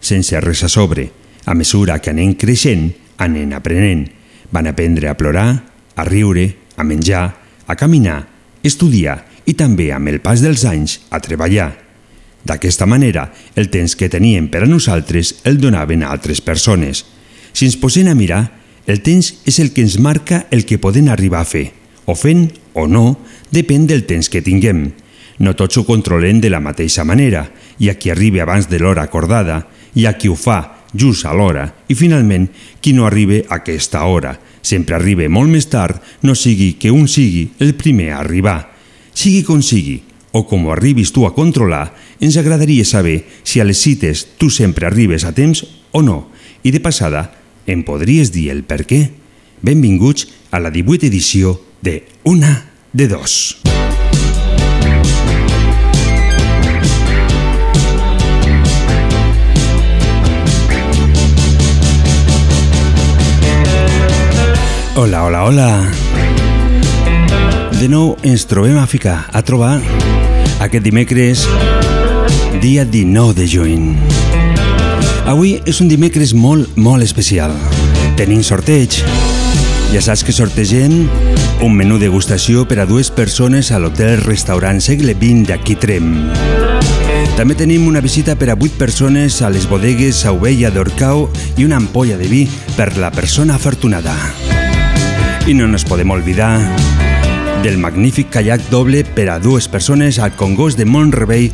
[0.00, 1.10] sense res a sobre.
[1.46, 4.08] A mesura que anem creixent, anem aprenent.
[4.50, 5.50] Van aprendre a plorar,
[5.94, 7.26] a riure, a menjar,
[7.66, 8.24] a caminar,
[8.62, 11.70] estudiar i també amb el pas dels anys a treballar.
[12.44, 17.04] D'aquesta manera, el temps que teníem per a nosaltres el donaven a altres persones.
[17.52, 18.42] Si ens posem a mirar,
[18.86, 21.68] el temps és el que ens marca el que podem arribar a fer.
[22.08, 23.20] O fent o no,
[23.52, 24.88] depèn del temps que tinguem.
[25.40, 27.44] No tots ho controlem de la mateixa manera,
[27.78, 29.62] i a qui arriba abans de l'hora acordada,
[29.94, 32.48] i a qui ho fa just a l'hora, i finalment
[32.82, 34.34] qui no arriba a aquesta hora.
[34.62, 38.58] Sempre arriba molt més tard, no sigui que un sigui el primer a arribar.
[39.14, 40.00] Sigui com sigui,
[40.32, 44.50] o com ho arribis tu a controlar, ens agradaria saber si a les cites tu
[44.50, 46.28] sempre arribes a temps o no.
[46.62, 47.30] I de passada,
[47.66, 49.06] em podries dir el per què?
[49.62, 53.60] Benvinguts a la 18 edició de Una de Dos.
[65.02, 65.90] Hola, hola, hola.
[67.80, 69.78] De nou ens trobem a ficar, a trobar
[70.60, 71.46] aquest dimecres,
[72.60, 73.86] dia 19 de juny.
[75.24, 77.56] Avui és un dimecres molt, molt especial.
[78.20, 79.00] Tenim sorteig.
[79.94, 81.08] Ja saps que sortegem
[81.64, 86.12] un menú degustació per a dues persones a l'hotel-restaurant Segle XX d'aquí Trem.
[87.40, 91.80] També tenim una visita per a 8 persones a les bodegues Sauvella d'Orcau i una
[91.80, 92.44] ampolla de vi
[92.76, 94.59] per la persona afortunada.
[95.46, 96.60] I no nos podem oblidar
[97.62, 101.50] del magnífic kayak doble per a dues persones al Congost de Montrebei,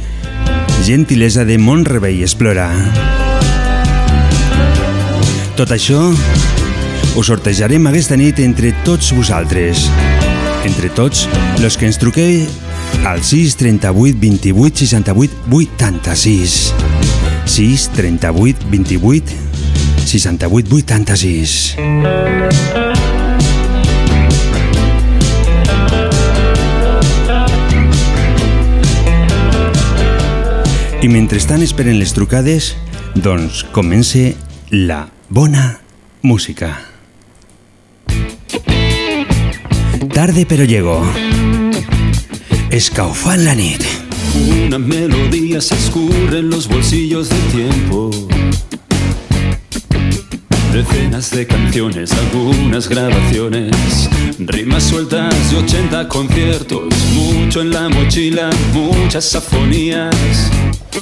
[0.85, 2.71] gentilesa de Montrebei Explora.
[5.57, 6.13] Tot això
[7.17, 9.87] ho sortejarem aquesta nit entre tots vosaltres.
[10.69, 11.25] Entre tots
[11.63, 12.45] los que ens truqueu
[13.09, 16.75] al 6 38 28 68 86.
[17.47, 19.33] 6 38 28
[20.05, 22.96] 68 86.
[31.03, 32.71] I mentrestant esperen les trucades,
[33.15, 34.34] doncs comence
[34.71, 35.81] la bona
[36.23, 36.71] música.
[40.15, 40.97] Tarde pero llego.
[42.71, 43.84] Escaufant la nit.
[44.65, 48.11] Una melodía se escurre en los bolsillos del tiempo.
[50.77, 59.35] Decenas de canciones, algunas grabaciones, rimas sueltas de 80 conciertos, mucho en la mochila, muchas
[59.35, 60.15] afonías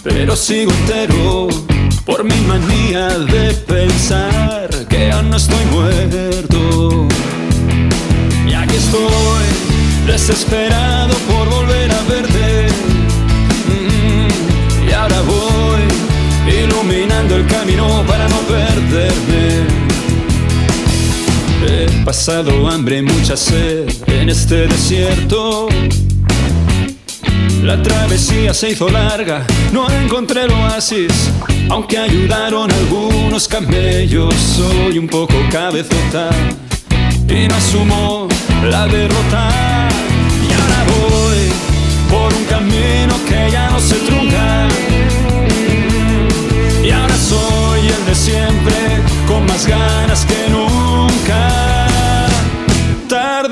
[0.02, 1.48] pero sigo entero
[2.04, 7.08] por mi manía de pensar que aún no estoy muerto.
[8.46, 9.46] Y aquí estoy,
[10.06, 12.66] desesperado por volver a verte.
[13.68, 19.63] Mm, y ahora voy iluminando el camino para no perderme.
[22.04, 25.68] Pasado hambre y mucha sed en este desierto
[27.64, 31.30] la travesía se hizo larga, no encontré el oasis,
[31.70, 34.34] aunque ayudaron algunos camellos.
[34.34, 36.28] Soy un poco cabezota
[37.26, 38.28] y no asumo
[38.64, 39.88] la derrota.
[40.46, 41.48] Y ahora voy
[42.10, 44.68] por un camino que ya no se trunca.
[46.84, 48.74] Y ahora soy el de siempre,
[49.26, 50.63] con más ganas que nunca.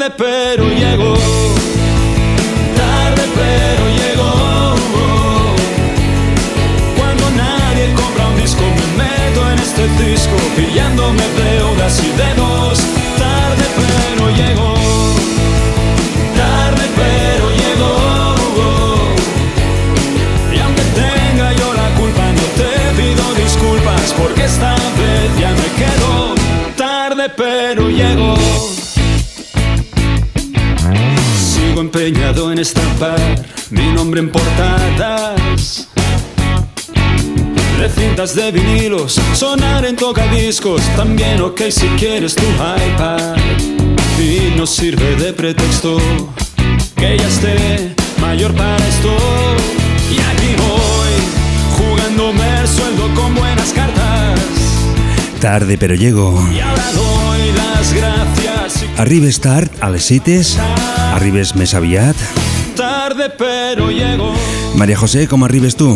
[0.03, 1.15] Tarde pero llego
[3.37, 4.75] pero llegó.
[6.97, 12.81] Cuando nadie compra un disco, me meto en este disco, pillándome deudas y dedos.
[13.17, 14.75] Tarde, pero llegó.
[16.37, 17.95] Tarde, pero llegó.
[20.53, 25.69] Y aunque tenga yo la culpa, no te pido disculpas, porque esta vez ya me
[25.81, 26.35] quedo.
[26.77, 28.82] Tarde, pero llegó
[31.83, 33.19] empeñado en estampar
[33.71, 35.89] mi nombre en portadas
[37.79, 43.37] de cintas de vinilos, sonar en tocadiscos, también ok si quieres tu iPad
[44.17, 45.99] y no sirve de pretexto
[46.97, 49.17] que ya esté mayor para esto
[50.09, 51.15] y aquí voy
[51.79, 54.39] jugándome el sueldo con buenas cartas
[55.41, 56.41] Tarde pero llego.
[56.55, 58.85] Y ahora doy las gracias.
[58.97, 60.57] Arribes tard a les cites,
[61.13, 62.17] arribes més aviat.
[62.77, 64.33] Tarde pero llego.
[64.79, 65.93] Maria José, com arribes tu?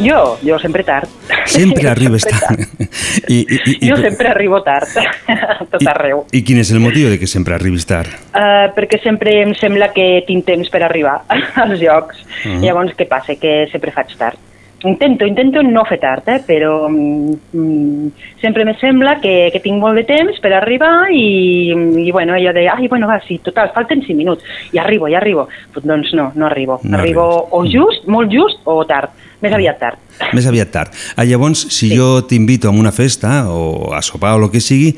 [0.00, 1.08] Jo, jo sempre tard.
[1.46, 2.90] Sempre arribes Sempre tard.
[3.28, 4.88] I, i, i, Jo sempre arribo tard,
[5.28, 6.24] a tot arreu.
[6.32, 8.12] I, I quin és el motiu de que sempre arribis tard?
[8.32, 11.20] Uh, perquè sempre em sembla que tinc temps per arribar
[11.64, 12.20] als llocs.
[12.44, 12.62] Mhm.
[12.64, 13.36] Llavors, què passa?
[13.40, 14.49] Que sempre faig tard.
[14.82, 16.38] Intento, intento no fer tard, eh?
[16.46, 18.06] però mm, mm,
[18.40, 22.54] sempre me sembla que, que tinc molt de temps per arribar i, i bueno, jo
[22.56, 25.48] deia, ai, bueno, va, sí, total, falten 5 minuts, i arribo, i arribo.
[25.74, 26.80] Pues, doncs no, no arribo.
[26.82, 29.12] No arribo o just, molt just, o tard.
[29.44, 30.00] Més aviat tard.
[30.36, 30.96] Més aviat tard.
[31.16, 31.96] Ah, llavors, si Sí.
[31.96, 34.94] jo t'invito a una festa o a sopar o el que sigui,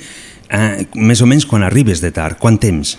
[0.50, 2.96] eh, més o menys quan arribes de tard, quant temps?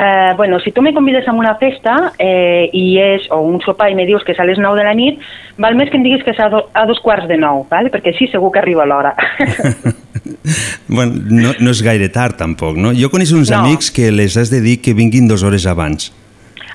[0.00, 3.88] Eh, bueno, si tu me convides a una festa eh, i és, o un sopar
[3.90, 5.18] i me dius que és a les 9 de la nit,
[5.58, 7.90] val més que em diguis que és a, do, a dos quarts de 9, ¿vale?
[7.90, 9.16] perquè així segur que arribo a l'hora.
[10.88, 12.92] bueno, no, no és gaire tard, tampoc, no?
[12.94, 13.64] Jo conec uns No.
[13.64, 16.12] amics que les has de dir que vinguin dues hores abans.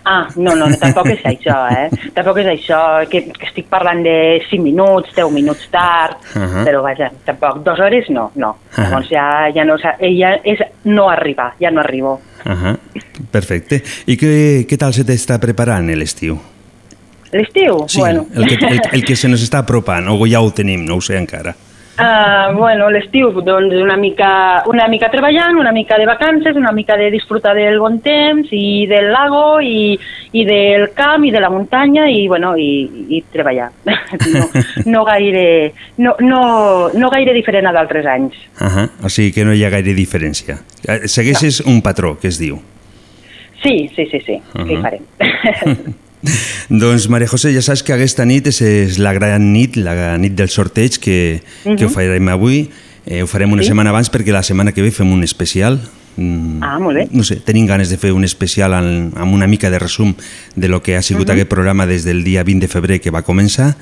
[0.05, 1.87] ah, no, no, tampoc és això, eh?
[2.11, 6.65] Tampoc és això, que, que estic parlant de 5 minuts, 10 minuts tard, Ahà.
[6.67, 8.49] però vaja, tampoc, dues hores no, no.
[8.75, 8.89] Ahà.
[8.89, 12.17] Llavors ja, ja, no, ja és no arribar, ja no arribo.
[12.45, 12.75] Uh
[13.31, 13.81] Perfecte.
[14.07, 16.39] I què, què tal se t'està preparant l'estiu?
[17.31, 17.85] L'estiu?
[17.87, 18.27] Sí, bueno.
[18.33, 21.01] el, que, el, el que se nos està apropant, o ja ho tenim, no ho
[21.01, 21.55] sé encara.
[21.93, 26.97] Uh, bueno, l'estiu, doncs una mica, una mica treballant, una mica de vacances, una mica
[26.97, 29.93] de disfrutar del bon temps i del lago i,
[30.33, 33.69] i del camp i de la muntanya i, bueno, i, i treballar.
[34.33, 34.47] No,
[34.85, 38.37] no, gaire, no, no, no gaire diferent a d'altres anys.
[38.61, 40.59] Uh O sigui que no hi ha gaire diferència.
[40.87, 42.61] Eh, Segueixes un patró, que es diu.
[43.63, 44.81] Sí, sí, sí, sí, uh -huh.
[44.81, 45.05] farem?
[46.69, 50.33] Doncs, Maria José, ja saps que aquesta nit és, és la gran nit, la nit
[50.35, 51.77] del sorteig que, uh -huh.
[51.77, 52.69] que ho farem avui.
[53.05, 53.67] Eh, ho farem una Sí.
[53.67, 55.79] setmana abans perquè la setmana que ve fem un especial.
[56.15, 57.07] Mm, Ah, molt bé.
[57.11, 60.13] No sé, tenim ganes de fer un especial en, amb una mica de resum
[60.55, 61.33] de lo que ha sigut uh -huh.
[61.33, 63.75] aquest programa des del dia 20 de febrer que va començar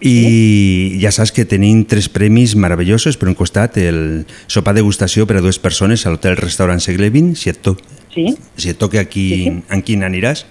[0.00, 3.16] i ja saps que tenim tres premis meravellosos.
[3.16, 7.38] Per un costat, el sopar degustació per a dues persones a l'hotel restaurant Segle XX.
[7.38, 7.76] Si et, to
[8.14, 8.34] Sí?
[8.56, 9.62] si et toca aquí, Sí, sí.
[9.70, 10.44] en quin aniràs?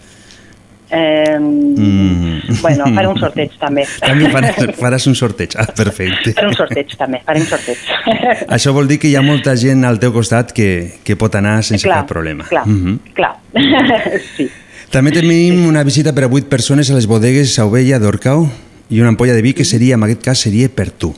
[0.91, 2.61] Eh, Mm.
[2.61, 3.85] Bueno, faré un sorteig també.
[4.01, 5.55] També faràs, faràs un sorteig.
[5.57, 6.33] Ah, perfecte.
[6.35, 7.77] faré un sorteig també, faré un sorteig.
[8.57, 11.61] Això vol dir que hi ha molta gent al teu costat que, que pot anar
[11.63, 12.45] sense clar, cap problema.
[12.49, 12.99] Clar, Mhm.
[13.15, 13.33] clar.
[14.37, 14.49] sí.
[14.91, 18.49] També tenim una visita per a 8 persones a les bodegues Sauvella d'Orcau
[18.91, 21.13] i una ampolla de vi que seria, en aquest cas, seria per tu.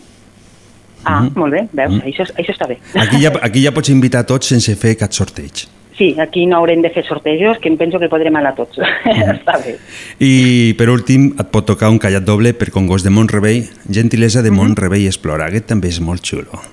[1.03, 2.77] Ah, molt bé, veus, això, això està bé.
[2.95, 5.65] Aquí ja, aquí ja pots invitar tots sense fer cap sorteig.
[5.97, 8.79] Sí, aquí no haurem de fer sortejos, que em penso que podrem anar tots.
[9.37, 9.77] està bé.
[10.19, 14.51] I per últim et pot tocar un callat doble per Congost de Montrebei, gentilesa de
[14.51, 15.45] Montrebei Explora.
[15.51, 16.63] Aquest també és molt xulo.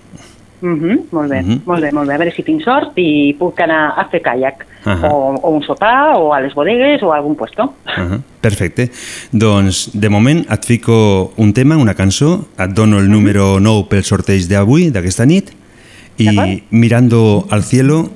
[0.63, 1.61] Mm -hmm, molt bé, Mhm.
[1.65, 2.15] molt bé, molt bé.
[2.15, 4.67] A veure si tinc sort i puc anar a fer caiac.
[4.85, 5.09] Ahà.
[5.11, 7.63] O, o un sopar, o a les bodegues, o a algun puesto.
[7.87, 8.21] Uh -huh.
[8.41, 8.91] Perfecte.
[9.33, 14.03] Doncs, de moment, et fico un tema, una cançó, et dono el número 9 pel
[14.05, 15.51] sorteig d'avui, d'aquesta nit,
[16.21, 16.63] i D'acord.
[16.71, 18.11] Mirando al cielo,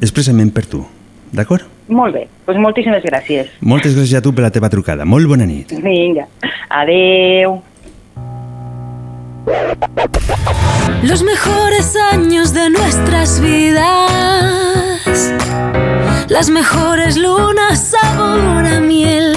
[0.00, 0.84] expressament per tu.
[1.32, 1.64] D'acord?
[1.92, 3.50] Molt bé, doncs moltíssimes gràcies.
[3.60, 5.04] Moltes gràcies a tu per la teva trucada.
[5.08, 5.72] Molt bona nit.
[5.82, 6.28] Vinga,
[6.68, 7.60] adeu.
[11.02, 13.82] Los mejores años de nuestras vidas,
[16.28, 19.34] las mejores lunas sabor a miel.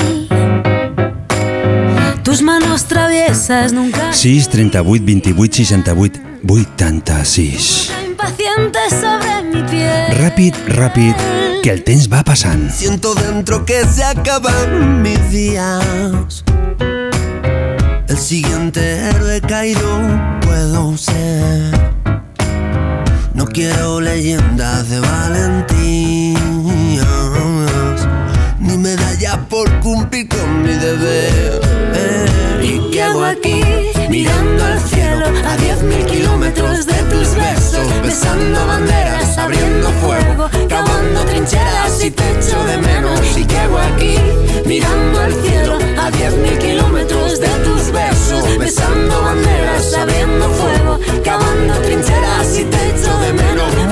[2.26, 7.92] Tus manos traviesas nunca 6 38 28 68 86
[8.26, 10.18] impaciente sobre mi piel.
[10.18, 11.16] Ràpid, ràpid,
[11.62, 12.72] que el temps va passant.
[12.72, 16.44] Siento dentro que se acaban mis días.
[18.08, 20.02] El siguiente héroe caído
[20.42, 21.94] puedo ser.
[23.34, 26.25] No quiero leyendas de valentías,
[29.34, 31.60] por cumplir con mi deber.
[32.62, 33.62] ¿Y qué aquí?
[34.08, 41.22] Mirando al cielo a diez mil kilómetros de tus besos, besando banderas, abriendo fuego, cavando
[41.26, 43.20] trincheras y te echo de menos.
[43.38, 44.16] ¿Y qué aquí?
[44.66, 51.74] Mirando al cielo a diez mil kilómetros de tus besos, besando banderas, abriendo fuego, cavando
[51.82, 53.85] trincheras y te echo de menos.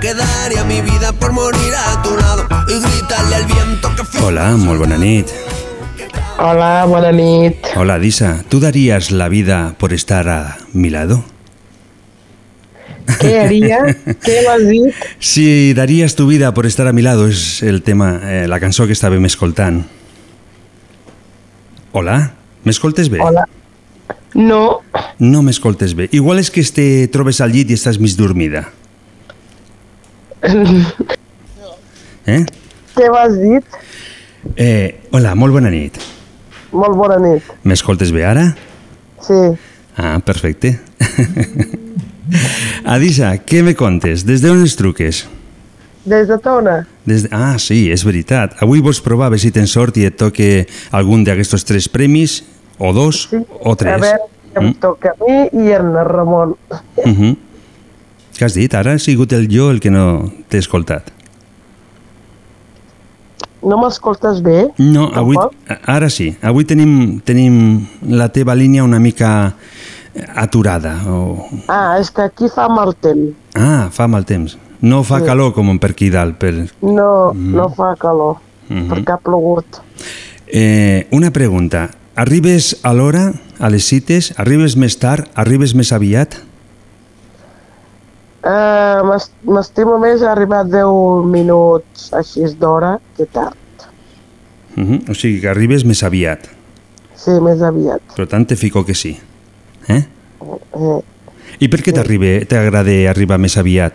[0.00, 4.20] Que daría mi vida por morir a tu lado y gritarle al viento que fui.
[4.24, 5.28] Hola, molt bona nit.
[6.38, 7.56] Hola, bona nit.
[7.76, 8.42] Hola, Disa.
[8.48, 11.22] ¿Tú darías la vida por estar a mi lado?
[13.20, 13.80] Què haria?
[14.24, 15.04] Què m'has dit?
[15.18, 18.86] Si darías tu vida por estar a mi lado és el tema, eh, la cançó
[18.86, 19.82] que estàvem escoltant.
[21.92, 22.32] Hola?
[22.64, 23.20] M'escoltes bé?
[23.20, 23.44] Hola.
[24.32, 24.80] No,
[25.18, 26.08] No m'escoltes bé.
[26.16, 28.70] Igual és que te trobes al llit i estàs mig dormida.
[32.26, 32.44] Eh?
[32.96, 33.64] què m'has dit?
[34.56, 35.00] eh?
[35.12, 35.98] Hola, molt bona nit.
[36.72, 37.42] Molt bona nit.
[37.66, 38.46] M'escoltes bé ara?
[39.26, 39.40] Sí,
[40.00, 40.78] Ah, perfecte.
[42.94, 44.22] Adisa, què me contes?
[44.24, 45.26] Des d'on els truques?
[46.10, 46.86] des de Tona.
[47.04, 47.28] Des de...
[47.36, 48.54] Ah, sí, és veritat.
[48.64, 50.62] Avui vols provar a veure si tens sort i et toque
[50.96, 52.38] algun d'aquests tres premis,
[52.80, 53.36] o dos, Sí.
[53.60, 53.92] o tres.
[53.92, 54.78] A veure, em Mm?
[54.80, 56.56] toca a mi i en Ramon.
[56.70, 57.36] Uh -huh.
[58.40, 58.72] Què has dit?
[58.72, 61.10] Ara ha sigut el jo el que no t'he escoltat.
[63.60, 64.70] No m'escoltes bé?
[64.80, 65.36] No, avui,
[65.84, 66.30] ara sí.
[66.40, 67.58] Avui tenim, tenim
[68.08, 69.52] la teva línia una mica
[70.40, 70.94] aturada.
[71.12, 71.44] O...
[71.68, 73.36] Ah, és que aquí fa mal temps.
[73.52, 74.56] Ah, fa mal temps.
[74.80, 75.26] No fa Sí.
[75.28, 76.38] calor com per aquí dalt.
[76.40, 76.54] Per...
[76.80, 78.38] No, no fa calor,
[78.70, 78.88] Mhm.
[78.88, 79.82] perquè ha plogut.
[80.46, 81.90] Eh, una pregunta.
[82.16, 84.32] Arribes a l'hora, a les cites?
[84.38, 85.28] Arribes més tard?
[85.34, 86.40] Arribes més aviat?
[88.40, 89.18] Uh,
[89.52, 93.56] M'estimo més ha arribat 10 minuts així d'hora que tard.
[94.76, 95.10] Uh -huh.
[95.10, 96.48] O sigui que arribes més aviat.
[97.14, 98.00] Sí, més aviat.
[98.16, 99.18] Per tant, te fico que sí.
[99.88, 100.04] Eh?
[100.72, 101.00] Eh,
[101.58, 103.92] I per què t'arriba- t'agrada arribar més aviat?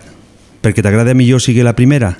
[0.62, 2.16] Perquè t'agrada millor sigui la primera?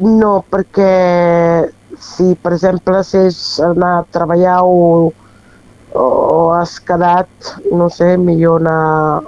[0.00, 5.12] No, perquè si, per exemple, si és anar a treballar o,
[5.94, 7.28] o has quedat,
[7.72, 9.22] no sé, millor anar...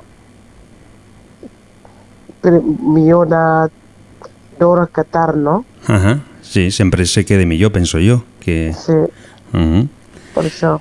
[2.50, 3.70] millor anar
[4.58, 5.64] d'hora que tard, no?
[5.88, 6.20] Uh -huh.
[6.42, 8.24] Sí, sempre se queda millor, penso jo.
[8.40, 8.74] Que...
[8.74, 8.92] Sí,
[9.52, 9.88] Uh -huh.
[10.34, 10.80] per això.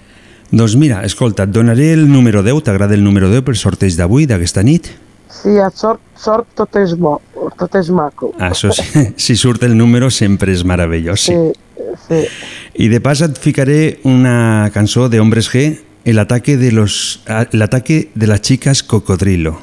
[0.52, 4.26] Doncs mira, escolta, et donaré el número 10, t'agrada el número 10 pel sorteig d'avui,
[4.26, 4.88] d'aquesta nit?
[5.30, 7.22] Sí, a sort, sort tot és bo,
[7.58, 8.34] tot és maco.
[8.38, 8.84] Això sí,
[9.16, 11.34] si surt el número sempre és meravellós, sí.
[11.34, 12.28] Sí, sí.
[12.76, 17.62] I de pas et ficaré una cançó de Hombres G, el ataque de los el
[17.62, 19.60] ataque de las chicas cocodrilo.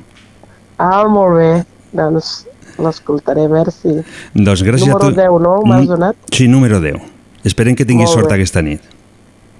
[0.78, 1.64] Ah, molt bé.
[1.92, 2.46] Doncs
[2.78, 3.96] l'escoltaré, merci.
[4.34, 5.16] Doncs gràcies Número a tu...
[5.16, 5.54] 10, no?
[5.66, 6.16] M'has donat?
[6.32, 7.00] Sí, número 10.
[7.48, 8.82] Esperem que tinguis Molt sort aquesta nit.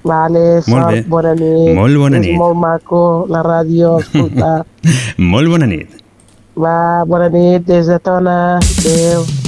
[0.04, 1.02] Vale, Molt sort, bé.
[1.11, 1.75] bona nit.
[1.75, 2.37] Molt bona és nit.
[2.38, 4.62] molt maco la ràdio, escoltar.
[5.32, 5.99] Molt bona nit.
[6.58, 8.38] Va, bona nit des de Tona.
[8.58, 9.48] Adéu.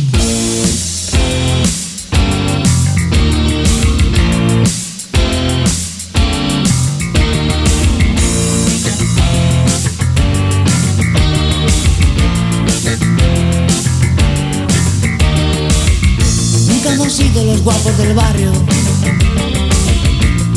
[17.33, 18.53] Sido los guapos del barrio.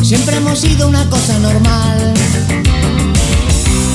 [0.02, 2.14] Siempre hemos sido una cosa normal.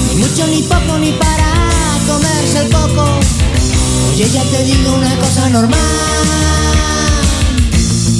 [0.09, 1.53] Ni mucho ni poco ni para
[2.07, 3.19] comerse el coco.
[4.13, 5.81] Oye, ya te digo una cosa normal.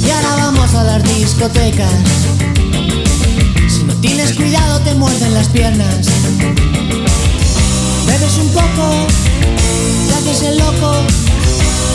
[0.05, 1.93] Y ahora vamos a las discotecas.
[3.69, 6.05] Si no tienes cuidado te muerden las piernas.
[8.07, 9.07] Bebes un poco,
[10.07, 10.95] te haces el loco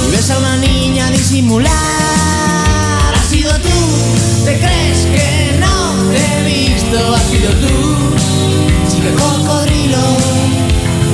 [0.09, 2.24] y ves a una niña disimular.
[3.63, 7.15] Tú, te crees que no te he visto.
[7.15, 7.75] Has sido tú,
[8.91, 9.99] chica cocodrilo.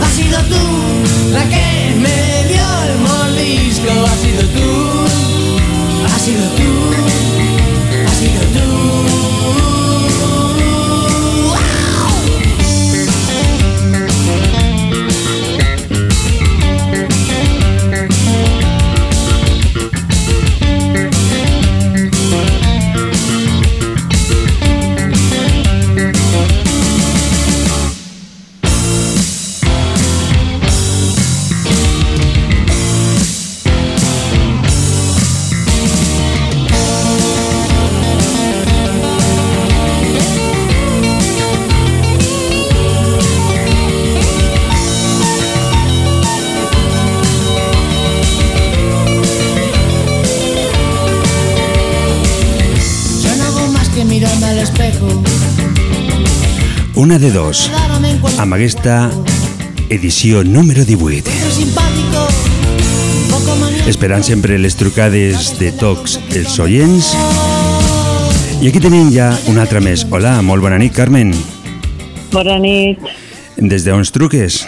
[0.03, 3.91] Has sido tú, la que me dio el mordisco.
[4.07, 4.69] Has sido tú,
[6.15, 7.20] has sido tú,
[54.21, 55.07] mirarme al espejo.
[56.95, 57.71] Una de dos,
[58.37, 59.11] amb aquesta
[59.89, 61.31] edició número 18.
[61.31, 62.27] Soy simpático,
[63.17, 63.87] un poco manía.
[63.89, 67.15] esperant sempre les trucades de tots els oients.
[68.61, 70.05] I aquí tenim ja un altre més.
[70.11, 71.33] Hola, molt bona nit, Carmen.
[72.31, 73.01] Bona nit.
[73.57, 74.67] Des d'on truques?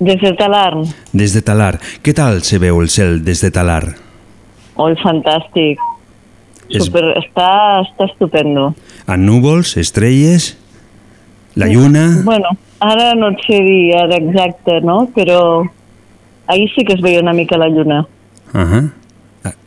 [0.00, 0.88] Des de Talarn.
[1.12, 1.76] Des de Talar.
[2.00, 3.92] Què tal se veu el cel des de Talar?
[4.80, 5.76] Oi, fantàstic.
[6.68, 8.74] És- Super, està, està estupendo.
[9.06, 10.56] Amb núvols, estrelles,
[11.54, 12.20] la lluna...
[12.24, 15.08] Bueno, ara no et sé dir ara exacte, no?
[15.16, 15.40] Però
[16.46, 18.06] ahir sí que es veia una mica la lluna.
[18.54, 18.90] Uh -huh.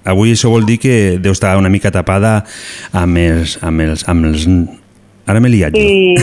[0.05, 2.43] Avui això vol dir que deu estar una mica tapada
[2.91, 3.57] amb els...
[3.63, 4.47] Amb els, amb els...
[5.25, 5.79] Ara m'he liat jo.
[5.79, 6.15] Sí,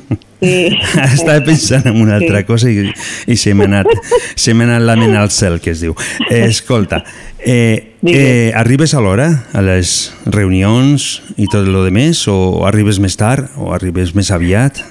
[0.40, 0.78] sí.
[1.14, 2.44] Estava pensant en una altra Sí.
[2.44, 2.92] cosa i,
[3.26, 3.86] i se m'ha anat,
[4.34, 5.94] se anat la ment al cel, que es diu.
[6.30, 7.04] Eh, escolta,
[7.46, 11.06] eh, eh, arribes a l'hora a les reunions
[11.38, 14.82] i tot el més o arribes més tard o arribes més aviat?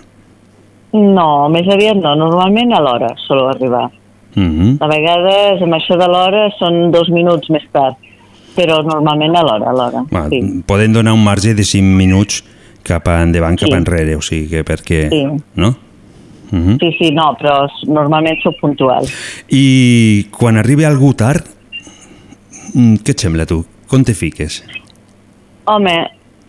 [0.95, 2.15] No, més aviat no.
[2.15, 3.89] Normalment a l'hora solo arribar.
[4.35, 7.95] Mm A vegades, amb això de l'hora, són dos minuts més tard.
[8.55, 10.05] Però normalment a l'hora, a l'hora.
[10.09, 10.29] -hmm.
[10.29, 10.63] Sí.
[10.65, 12.43] Podem donar un marge de 5 minuts
[12.83, 13.75] cap endavant, cap Sí.
[13.75, 15.09] enrere, o sigui que perquè...
[15.09, 15.25] Sí.
[15.55, 15.75] No?
[16.51, 16.79] Mm -hmm.
[16.79, 19.03] sí, sí, no, però normalment sóc puntual.
[19.49, 21.43] I quan arriba algú tard,
[22.73, 23.63] què et sembla tu?
[23.89, 24.63] Com te fiques?
[25.69, 25.93] Home,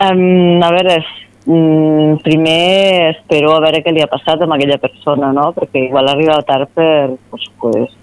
[0.01, 0.97] um, a veure,
[1.45, 5.51] um, primer espero a veure què li ha passat amb aquella persona, no?
[5.57, 7.15] Perquè igual arriba tard per...
[7.29, 7.95] Pues, pues,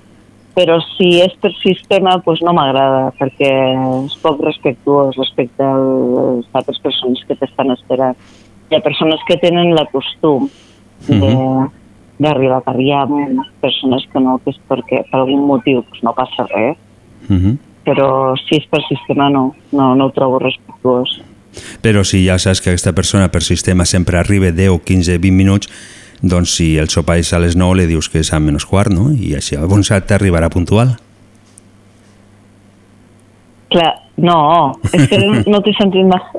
[0.55, 3.49] però si és per sistema, pues no m'agrada, perquè
[4.05, 8.15] és poc respectuós respecte a les altres persones que t'estan esperant.
[8.71, 10.47] Hi ha persones que tenen la costum
[11.09, 11.71] de, Mhm.
[12.23, 12.79] d'arribar tard.
[12.79, 13.03] Hi ha
[13.61, 16.77] persones que no, que és perquè per algun motiu pues, no passa res,
[17.29, 17.59] Mm -hmm.
[17.85, 21.19] Però si és per sistema no, no, no ho trobo respectuós.
[21.85, 25.71] Però si ja saps que aquesta persona per sistema sempre arriba 10, 15, 20 minuts,
[26.25, 28.93] doncs si el sopar és a les 9 li dius que és a menys quart,
[28.93, 29.11] no?
[29.13, 30.97] I així llavors t'arribarà puntual.
[33.75, 35.19] Clar, no, és que
[35.51, 36.23] no, t'he sentit mal.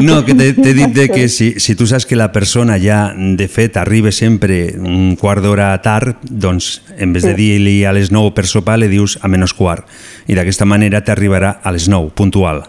[0.00, 3.46] No, que t'he dit de que si, si tu saps que la persona ja, de
[3.48, 8.32] fet, arriba sempre un quart d'hora tard, doncs en vez de dir-li a les 9
[8.36, 9.88] per sopar, li dius a menys quart.
[10.28, 12.62] I d'aquesta manera t'arribarà a les 9, puntual.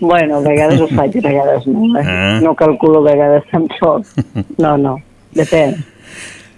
[0.00, 1.90] Bueno, a vegades ho faig, a vegades no.
[1.98, 2.04] Eh?
[2.06, 2.40] Ah.
[2.42, 4.06] No calculo a vegades tampoc.
[4.62, 4.96] No, no,
[5.34, 5.76] depèn.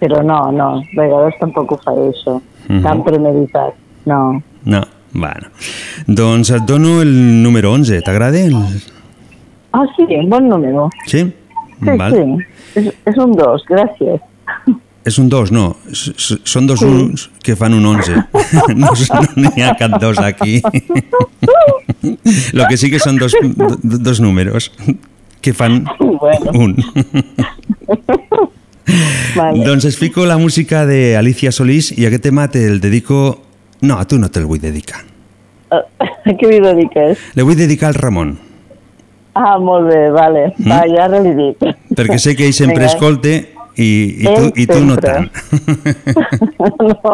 [0.00, 2.40] Però no, no, a vegades tampoc ho faig, això.
[2.68, 2.82] Mhm.
[2.84, 3.76] Tan premeditat,
[4.08, 4.40] no.
[4.64, 5.48] No, bueno.
[6.06, 8.38] Doncs et dono el número 11, t'agrada?
[8.40, 8.54] El...
[9.72, 10.88] Ah, sí, bon número.
[11.06, 11.24] Sí?
[11.80, 12.12] Sí, Val.
[12.14, 12.80] sí.
[12.80, 14.20] És, és un dos, gràcies.
[15.04, 15.76] És un 2, no.
[15.90, 16.84] S- Són dos Sí.
[16.86, 18.18] uns que fan un 11.
[18.76, 18.90] No
[19.36, 20.60] n'hi ha cap dos aquí.
[22.52, 24.70] Lo que sí que són dos, do- dos números
[25.40, 26.52] que fan Bueno.
[26.52, 26.76] un.
[29.36, 29.64] Vale.
[29.64, 33.38] Doncs es fico la música de Alicia Solís i aquest tema te'l dedico...
[33.82, 35.00] No, a tu no te'l vull dedicar.
[35.70, 35.82] A
[36.38, 37.18] què li dediques?
[37.38, 38.36] Le vull dedicar al Ramon,
[39.32, 40.40] Ah, molt bé, vale.
[40.58, 40.66] Mm?
[40.68, 41.60] Va, ja ara li dic.
[41.96, 42.90] perquè sé que ell sempre Vinga.
[42.90, 43.30] escolte
[43.78, 43.86] i,
[44.24, 45.28] i, tu, i tu no tant.
[46.90, 47.12] no.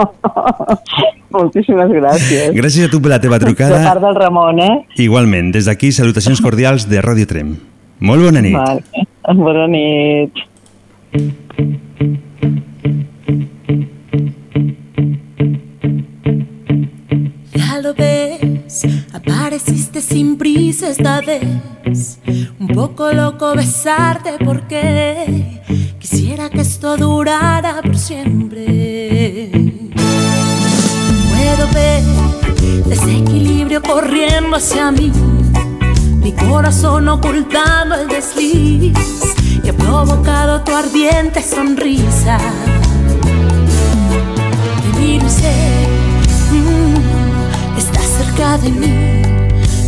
[1.36, 2.54] Moltíssimes gràcies.
[2.56, 3.82] Gràcies a tu per la teva De trucada.
[3.84, 4.72] part del Ramon, eh?
[5.04, 7.52] Igualment, des d'aquí, salutacions cordials de Ràdio Trem.
[8.00, 8.56] Molt bona nit.
[8.56, 9.06] Vale.
[9.36, 10.46] Bona nit.
[17.56, 22.18] Ya lo ves, apareciste sin prisa esta vez.
[22.60, 25.62] Un poco loco besarte porque
[25.98, 29.50] quisiera que esto durara por siempre.
[31.30, 32.02] Puedo ver
[32.84, 35.10] desequilibrio corriendo hacia mí.
[36.20, 38.92] Mi corazón ocultando el desliz
[39.62, 42.38] que ha provocado tu ardiente sonrisa.
[44.82, 45.95] Te miro y sé
[48.36, 49.22] de mí.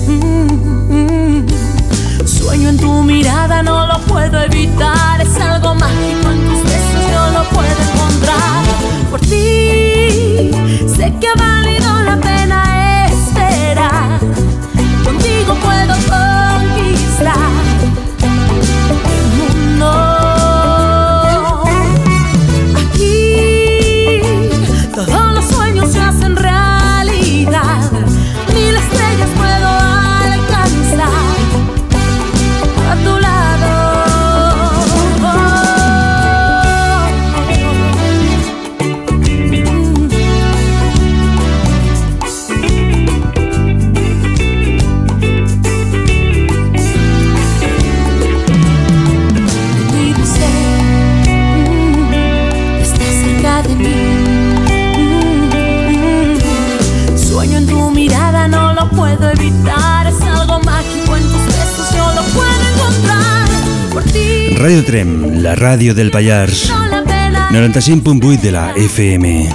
[0.07, 1.47] Mm, mm.
[2.27, 5.21] Sueño en tu mirada, no lo puedo evitar.
[5.21, 8.65] Es algo mágico en tus besos, yo lo puedo encontrar.
[9.11, 10.51] Por ti,
[10.97, 12.78] sé que ha valido la pena
[64.59, 67.45] Radio Trem, la ràdio del Pallars, no la pena.
[67.55, 69.55] 95.8 de la FM.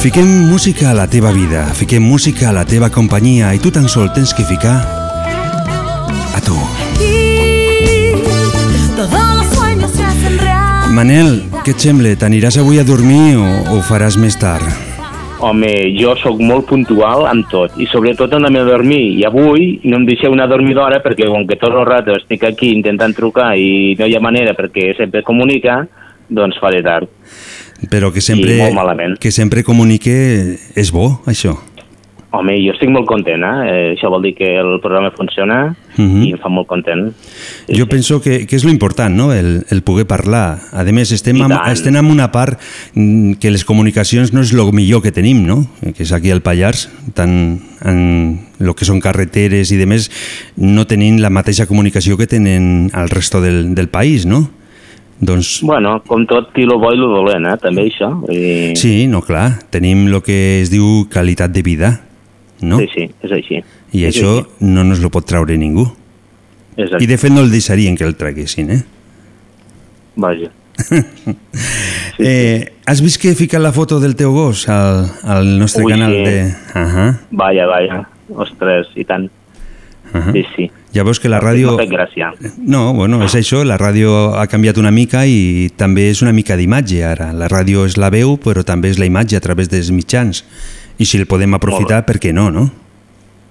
[0.00, 3.90] Fiquem música a la teva vida, fiquem música a la teva companyia i tu tan
[3.92, 4.78] sol tens que ficar
[6.32, 6.56] a tu.
[10.96, 12.16] Manel, què et sembla?
[12.16, 14.85] T'aniràs avui a dormir o ho faràs més tard?
[15.44, 19.18] Home, jo sóc molt puntual amb tot, i sobretot anar a dormir.
[19.20, 22.72] I avui no em deixeu una dormidora perquè com que tot el rato estic aquí
[22.72, 25.82] intentant trucar i no hi ha manera perquè sempre comunica,
[26.28, 27.10] doncs faré tard.
[27.92, 28.56] Però que sempre,
[29.20, 30.16] que sempre comunique
[30.74, 31.58] és bo, això.
[32.34, 33.66] Home, jo estic molt content, eh?
[33.70, 33.92] eh?
[33.94, 36.24] Això vol dir que el programa funciona Mhm.
[36.26, 37.12] i em fa molt content.
[37.68, 39.32] Jo penso que, que és lo important, no?
[39.32, 40.58] el, el poder parlar.
[40.72, 42.60] A més, estem, amb, estem en una part
[42.94, 45.64] mm, que les comunicacions no és el millor que tenim, no?
[45.94, 50.10] que és aquí al Pallars, tant en el que són carreteres i demés,
[50.56, 54.50] no tenim la mateixa comunicació que tenen al resto del, del país, no?
[55.16, 57.56] Doncs Bueno, com tot, qui lo bo i lo dolent, eh?
[57.62, 58.10] també això.
[58.28, 58.74] I...
[58.76, 61.92] sí, no, clar, tenim el que es diu qualitat de vida,
[62.60, 62.78] no?
[62.80, 63.62] sí, sí, és així.
[63.92, 65.86] I és això no nos lo pot traure ningú.
[65.86, 66.82] Així.
[66.84, 67.04] Exacte.
[67.04, 68.82] I de fet no el deixarien que el traguessin, eh?
[70.16, 70.52] Vaja.
[72.18, 75.92] Eh, has vist que he ficat la foto del teu gos al, al nostre Ui,
[75.92, 76.22] canal sí.
[76.24, 76.54] de...
[76.72, 77.98] Ahà, Vaja, vaja.
[78.32, 79.26] Ostres, i tant.
[80.14, 80.32] ahà.
[80.32, 80.68] Sí, sí.
[80.96, 81.74] Ja veus que la ràdio...
[82.56, 86.56] No, bueno, és això, la ràdio ha canviat una mica i també és una mica
[86.56, 87.34] d'imatge ara.
[87.36, 90.40] La ràdio és la veu, però també és la imatge a través dels mitjans.
[90.98, 92.68] I si el podem aprofitar, per què no, no?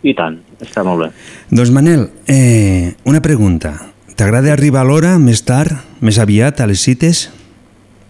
[0.06, 1.10] I tant, està molt bé.
[1.50, 3.74] Doncs Manel, eh, una pregunta.
[4.16, 7.26] T'agrada arribar a l'hora, més tard, més aviat, a les cites?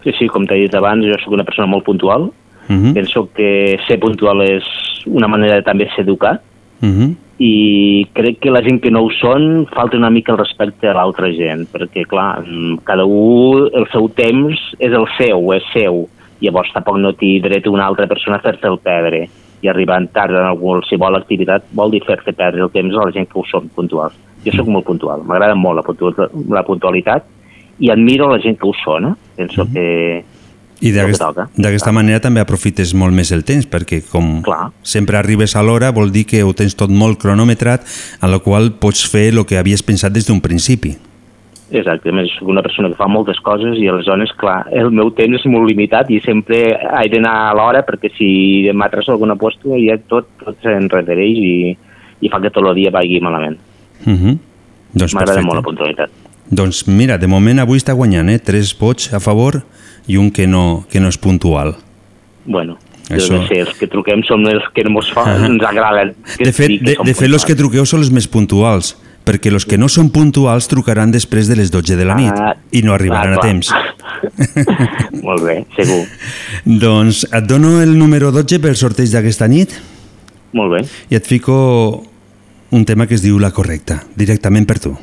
[0.03, 2.29] Sí, sí, com t'he dit abans, jo sóc una persona molt puntual.
[2.67, 2.93] Uh -huh.
[2.93, 4.63] Penso que ser puntual és
[5.05, 6.41] una manera de també ser educat
[6.81, 7.15] Uh -huh.
[7.37, 10.93] i crec que la gent que no ho són falta una mica el respecte a
[10.93, 12.43] l'altra gent, perquè, clar,
[12.83, 16.09] cada un, el seu temps és el seu, és seu,
[16.41, 19.25] llavors tampoc no té dret una altra persona a fer-te'l perdre
[19.63, 23.29] i arribant tard en qualsevol activitat vol dir fer-te perdre el temps a la gent
[23.31, 24.17] que ho són puntuals.
[24.45, 27.25] Jo sóc molt puntual, m'agrada molt la, puntual, la puntualitat
[27.79, 29.15] i admiro la gent que ho són, eh?
[29.39, 29.65] Penso
[30.81, 31.47] I És el que toca.
[31.55, 34.69] d'aquesta manera també aprofites molt més el temps, perquè com Clar.
[34.83, 37.85] sempre arribes a l'hora vol dir que ho tens tot molt cronometrat,
[38.19, 40.97] a la qual pots fer el que havies pensat des d'un principi.
[41.75, 45.41] Exacte, més soc una persona que fa moltes coses i aleshores, clar, el meu temps
[45.41, 48.29] és molt limitat i sempre he d'anar a l'hora perquè si
[48.71, 51.55] m'atraso alguna posta ja tot, tot s'enredereix i,
[52.23, 53.59] i fa que tot el dia vagi malament.
[54.05, 54.37] Uh -huh.
[54.95, 56.09] Doncs M'agrada molt la puntualitat.
[56.49, 58.39] Doncs mira, de moment avui està guanyant, eh?
[58.39, 59.63] Tres vots a favor
[60.07, 61.75] i un que no, que no és puntual.
[62.45, 62.77] Bueno,
[63.09, 66.15] jo Això- no sé, els que truquem som els que ens, fa, ens agraden.
[66.37, 68.95] Que De fet, digui que de, de fet, els que truqueu són els més puntuals,
[69.25, 72.53] perquè els que no són puntuals trucaran després de les 12 de la nit Ah,
[72.71, 73.47] i no arribaran ah, a clar.
[73.49, 73.71] temps.
[75.25, 76.03] molt bé, segur.
[76.85, 79.73] Doncs et dono el número 12 pel sorteig d'aquesta nit
[80.55, 81.55] Molt bé, i et fico
[82.71, 84.93] un tema que es diu La Correcta, directament per tu.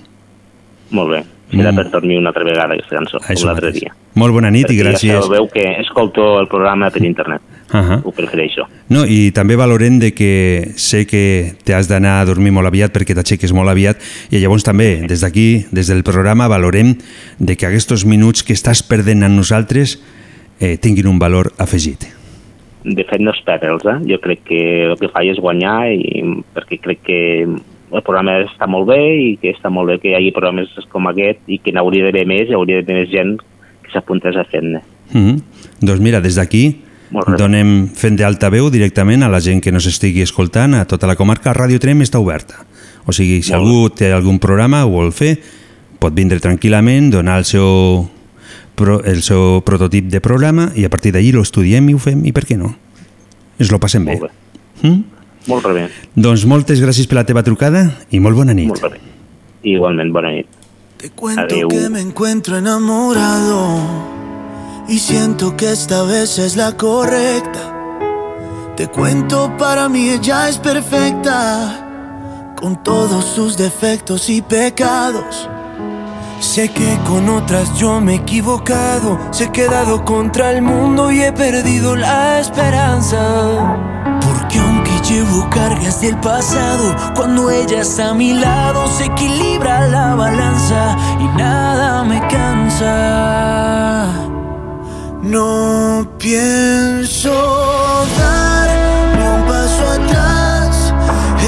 [0.93, 1.23] molt bé.
[1.53, 1.77] Serà Mm.
[1.77, 3.93] per dormir una altra vegada aquesta cançó, com Això l'altre dia.
[4.15, 5.13] Molt bona nit i Perquè gràcies.
[5.13, 7.43] Ja sabeu que escolto el programa per internet.
[7.73, 8.01] Ahà.
[8.05, 8.67] Ho prefereixo.
[8.89, 13.15] No, i també valorem de que sé que t'has d'anar a dormir molt aviat perquè
[13.17, 16.97] t'aixeques molt aviat i llavors també, des d'aquí, des del programa, valorem
[17.39, 19.99] de que aquests minuts que estàs perdent amb nosaltres
[20.61, 22.09] eh, tinguin un valor afegit.
[22.85, 23.99] De fet, no és perdre'ls, eh?
[24.11, 24.61] Jo crec que
[24.91, 26.23] el que faig és guanyar i
[26.55, 27.21] perquè crec que
[27.93, 31.07] el programa està molt bé i que està molt bé que hi hagi programes com
[31.11, 33.37] aquest i que n'hauria d'haver més i hauria d'haver més gent
[33.83, 34.81] que s'apuntés a fer-ne.
[35.13, 35.43] Mm -hmm.
[35.81, 36.77] Doncs mira, des d'aquí
[37.39, 41.53] donem fent d'altaveu directament a la gent que nos estigui escoltant, a tota la comarca,
[41.53, 42.65] Ràdio Trem està oberta.
[43.05, 45.37] O sigui, si Molt algú té algun programa o vol fer,
[45.99, 48.09] pot vindre tranquil·lament, donar el seu,
[49.05, 52.33] el seu prototip de programa i a partir d'allí lo estudiem i ho fem, i
[52.33, 52.75] per què no?
[53.59, 54.19] Ens lo passem bé.
[54.23, 54.31] Bé.
[54.83, 55.12] Mm?
[55.47, 55.89] Molt bé.
[56.15, 58.69] Doncs moltes gràcies per la teva trucada i molt bona nit.
[58.71, 59.01] Molt bé.
[59.63, 60.47] Igualment, bona nit.
[60.99, 61.69] Te cuento Adeu.
[61.69, 64.13] que me encuentro enamorado
[64.89, 67.69] y siento que esta vez es la correcta.
[68.77, 75.49] Te cuento, para mí ella es perfecta, con todos sus defectos y pecados.
[76.41, 79.19] Sé que con otras yo me he equivocado,
[79.53, 83.79] que he dado contra el mundo y he perdido la esperanza.
[84.21, 84.59] Porque
[85.13, 91.25] Llevo cargas del pasado, cuando ella está a mi lado se equilibra la balanza y
[91.37, 94.07] nada me cansa.
[95.21, 97.31] No pienso
[98.19, 100.95] darme un paso atrás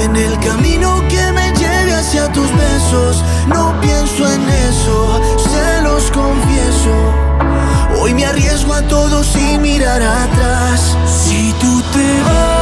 [0.03, 3.23] en el camino que me lleve hacia tus besos.
[3.47, 6.93] No pienso en eso, se los confieso.
[7.99, 10.95] Hoy me arriesgo a todo sin mirar atrás.
[11.07, 12.54] Si tú te vas.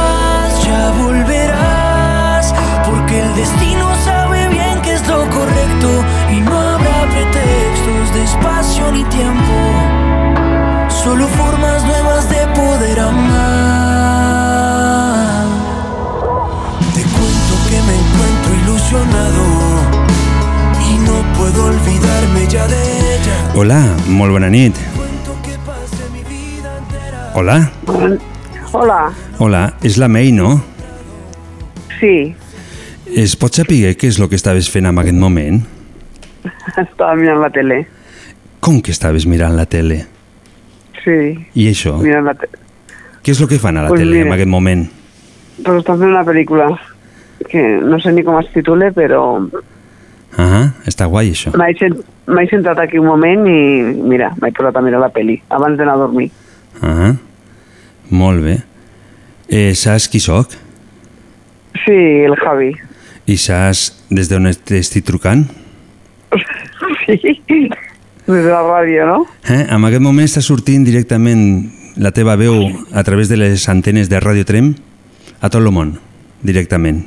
[8.84, 9.56] Espacio ni tiempo,
[10.88, 14.44] solo formas nuevas de poder amar.
[16.94, 19.44] Te cuento que me encuentro ilusionado
[20.90, 23.52] y no puedo olvidarme ya de ella.
[23.54, 24.74] Hola, molt bona nit.
[27.36, 27.70] Hola,
[28.72, 30.60] Hola, hola, és la May, no?
[32.00, 32.34] sí,
[33.14, 35.60] Es pot saber què és el que estaves fent en aquest moment?
[36.76, 37.86] estaba mirando la tele.
[38.64, 40.06] Com que estaves mirant la tele?
[41.04, 41.98] Sí, I això?
[42.00, 42.58] mirando la tele.
[43.24, 44.34] Què és el que fan a la Pues tele en mira.
[44.36, 44.86] aquest moment?
[45.64, 46.80] Pues están haciendo una película
[47.50, 49.50] que no sé ni cómo se titule, pero
[50.36, 51.52] Ah, està guai això.
[51.56, 55.40] m'he sent- m'he sentat aquí un moment i mira, m'he posat a mirar la peli
[55.48, 56.30] abans d'anar a dormir.
[56.82, 57.14] Ah,
[58.10, 58.62] molt bé.
[59.48, 60.48] Eh, saps qui sóc?
[61.84, 62.72] Sí, el Javi.
[63.26, 65.46] I saps des d'on t'estic trucant?
[67.06, 67.40] Sí,
[68.26, 69.26] des de la ràdio, no?
[69.48, 69.66] Eh?
[69.68, 72.56] En aquest moment està sortint directament la teva veu
[72.92, 74.74] a través de les antenes de Radio Trem
[75.40, 75.98] a tot el món,
[76.42, 77.04] directament.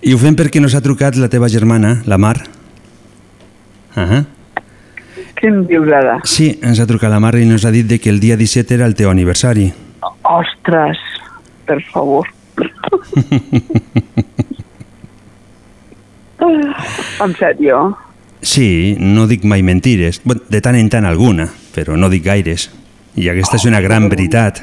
[0.00, 2.36] I ho fem perquè nos ha trucat la teva germana, la Mar.
[3.98, 4.24] Ah
[5.38, 6.18] Què em dius ara?
[6.26, 8.74] Sí, ens ha trucat la Mar i ens ha dit de que el dia 17
[8.74, 9.72] era el teu aniversari.
[10.22, 10.98] Ostres,
[11.66, 12.26] per favor.
[17.24, 17.96] en sèrio?
[18.42, 20.20] Sí, no dic mai mentires.
[20.24, 22.68] Bé, De tant en tant alguna, però no dic gaires.
[23.18, 24.62] I aquesta és una gran veritat.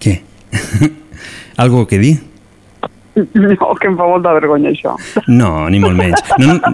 [0.00, 0.18] Què?
[1.62, 2.14] Algo que dir?
[3.14, 4.94] No, que em fa molta vergonya això.
[5.28, 6.22] No, ni molt menys.
[6.40, 6.72] No, no,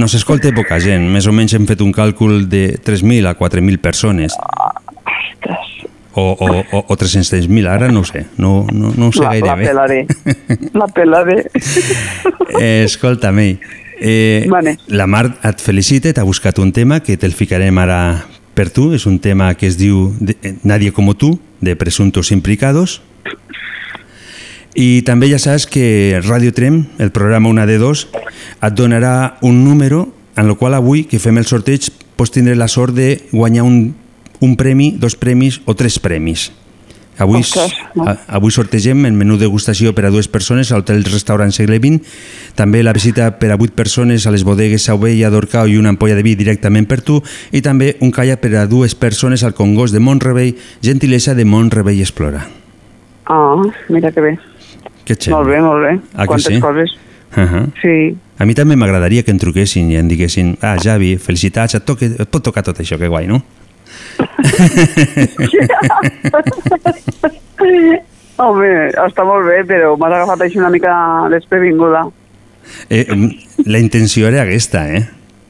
[0.00, 1.04] no s'escolta poca gent.
[1.12, 4.32] Més o menys hem fet un càlcul de 3.000 a 4.000 persones.
[6.16, 8.24] O, o, o, o 300.000, ara no ho sé.
[8.38, 9.66] No, no, no ho sé la, gaire la bé.
[9.68, 10.00] pelaré.
[10.72, 11.38] La pelaré.
[12.54, 13.40] Eh, escolta'm,
[14.00, 14.78] eh, Vale.
[14.88, 18.92] la Mar et felicita, t'ha buscat un tema que te'l ficarem ara per tu.
[18.94, 23.02] És un tema que es diu eh, Nadie como tú, de Presuntos Implicados.
[24.74, 28.08] I també ja saps que Radio Trem, el programa Una de Dos,
[28.58, 32.66] et donarà un número en el qual avui, que fem el sorteig, pots tindre la
[32.66, 33.94] sort de guanyar un,
[34.42, 36.50] un premi, dos premis o tres premis.
[37.18, 38.08] Avui, Ostres, no?
[38.10, 42.00] a, avui sortegem el menú degustació per a dues persones a l'hotel restaurant Segle XX,
[42.58, 46.18] també la visita per a vuit persones a les bodegues Sauvella, Dorcao i una ampolla
[46.18, 47.20] de vi directament per tu
[47.54, 52.02] i també un calla per a dues persones al Congost de Montrebell, gentilesa de Montrebell
[52.02, 52.48] Explora.
[53.30, 54.36] Ah, mira que bé.
[55.04, 55.34] Que xel.
[55.36, 55.98] Molt bé, molt bé.
[56.14, 56.60] Ah, Quantes sí?
[56.60, 56.98] coses.
[57.36, 57.70] Uh -huh.
[57.80, 58.16] Sí.
[58.38, 62.06] A mi també m'agradaria que em truquessin i em diguessin ah, Javi, felicitats, et, toque,
[62.06, 63.42] et pot tocar tot això, que guai, no?
[68.34, 70.92] Home, està molt bé, però m'has agafat així una mica
[71.30, 72.00] desprevinguda.
[72.88, 73.28] Eh, em,
[73.66, 75.04] la intenció era aquesta, eh?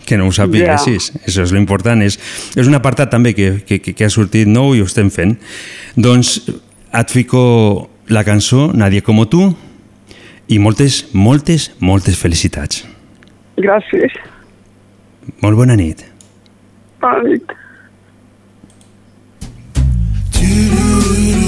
[0.05, 1.13] Que no ho sapiguessis.
[1.15, 1.23] Ja.
[1.31, 2.03] Això és l'important.
[2.05, 2.19] És,
[2.59, 5.39] és un apartat també que, que, que, que ha sortit nou i ho estem fent.
[5.97, 6.37] Doncs
[6.95, 7.41] et fico
[8.13, 9.49] la cançó Nadie como tu
[10.53, 12.85] i moltes, moltes, moltes felicitats.
[13.57, 14.13] Gràcies.
[15.41, 16.05] Molt bona nit.
[17.01, 17.64] Bona nit.
[20.55, 21.44] Nadie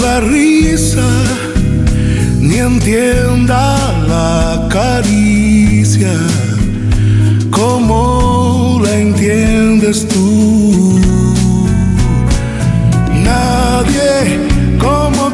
[0.00, 1.08] la risa
[2.40, 6.12] ni entienda la caricia
[7.50, 11.00] como la entiendes tú.
[13.24, 14.38] Nadie
[14.78, 15.27] como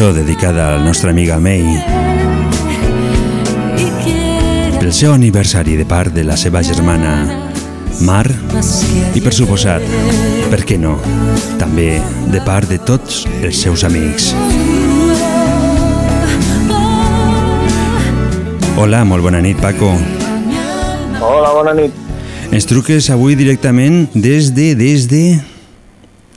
[0.00, 1.60] cançó dedicada a la nostra amiga May
[4.80, 7.12] pel seu aniversari de part de la seva germana
[8.00, 9.84] Mar i per suposat,
[10.48, 10.94] per què no,
[11.60, 11.98] també
[12.32, 14.30] de part de tots els seus amics.
[18.80, 19.92] Hola, molt bona nit, Paco.
[21.20, 21.92] Hola, bona nit.
[22.48, 25.24] Ens truques avui directament des de, des de...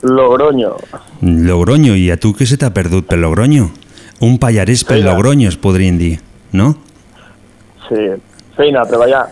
[0.04, 0.76] Logroño.
[1.24, 3.70] Logroño, i a tu què se t'ha perdut per Logroño?
[4.20, 5.08] Un pallarès per Feina.
[5.08, 6.18] Logroño, es podrien dir,
[6.52, 6.74] no?
[7.86, 8.02] Sí,
[8.58, 9.22] feina, treballar.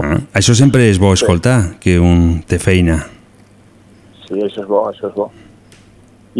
[0.00, 3.02] Ah, això sempre és bo escoltar, que un té feina.
[4.24, 5.28] Sí, això és bo, això és bo.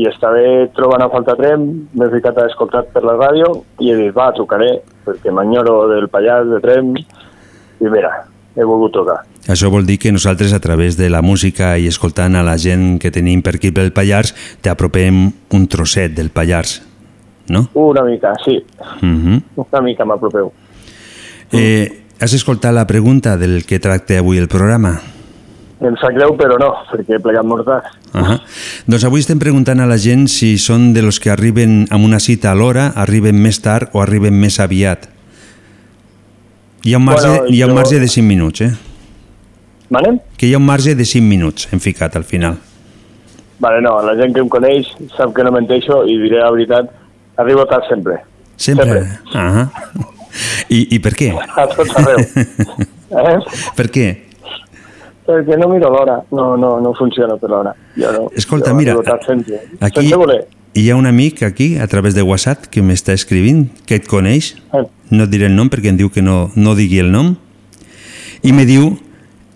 [0.00, 3.52] I està bé trobant a falta tren, m'he ficat a escoltar per la ràdio
[3.84, 8.14] i he dit, va, trucaré, perquè m'enyoro del Pallars de tren i mira,
[8.56, 9.20] he volgut trucar.
[9.46, 12.96] Això vol dir que nosaltres, a través de la música i escoltant a la gent
[12.98, 16.80] que tenim per aquí pel Pallars, t'apropem un trosset del Pallars,
[17.48, 17.68] no?
[17.74, 18.58] Una mica, sí,
[19.02, 20.52] Uh una mica m'apropeu.
[21.52, 25.00] eh, has escoltat la pregunta del que tracta avui el programa?
[25.80, 27.84] Em sap greu, però no, perquè he plegat molt tard.
[28.14, 28.40] Uh -huh.
[28.86, 32.18] Doncs avui estem preguntant a la gent si són de los que arriben amb una
[32.18, 35.15] cita a l'hora, arriben més tard o arriben més aviat.
[36.86, 38.72] Hi ha un marge, Bueno, hi ha un jo- marge de 5 minuts, eh?
[39.90, 40.20] Manem?
[40.36, 42.60] Que hi ha un marge de 5 minuts, hem ficat al final.
[43.58, 46.92] Vale, no, la gent que em coneix sap que no menteixo i diré la veritat,
[47.42, 48.20] arribo tard sempre.
[48.56, 49.00] Sempre?
[49.00, 49.66] Uh -huh.
[50.68, 51.32] I, I per què?
[51.34, 52.18] A tot arreu.
[53.32, 53.38] eh?
[53.74, 54.06] Per què?
[55.26, 57.74] Perquè no miro l'hora, no, no, no funciona per l'hora.
[57.96, 58.94] Jo no, Escolta, jo mira,
[59.26, 59.60] sempre.
[59.80, 60.46] Aquí Sense voler.
[60.76, 64.52] Hi ha un amic aquí, a través de WhatsApp, que m'està escrivint, que et coneix,
[65.10, 67.34] no et diré el nom perquè em diu que no, no digui el nom,
[68.44, 68.90] i me diu,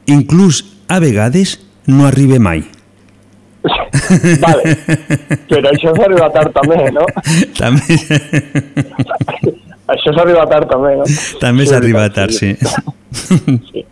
[0.09, 2.65] inclús a vegades no arriba mai.
[4.41, 4.73] Vale,
[5.51, 7.05] però això s'arriba tard també, no?
[7.61, 7.99] També,
[9.91, 11.07] Això s'arriba tard també, no?
[11.43, 12.55] també s'arriba tard, sí.
[13.71, 13.83] Sí,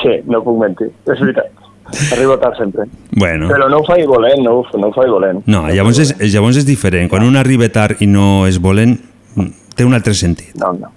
[0.00, 1.63] sí, no puc mentir, és veritat.
[2.12, 2.86] Arribo tard sempre.
[3.12, 5.42] Bueno, Però no ho faig volent, no, no ho faig volent.
[5.46, 7.08] no, llavors és, llavors és diferent.
[7.12, 8.96] Quan un arriba tard i no és volent,
[9.76, 10.54] té un altre sentit.
[10.56, 10.90] No, no.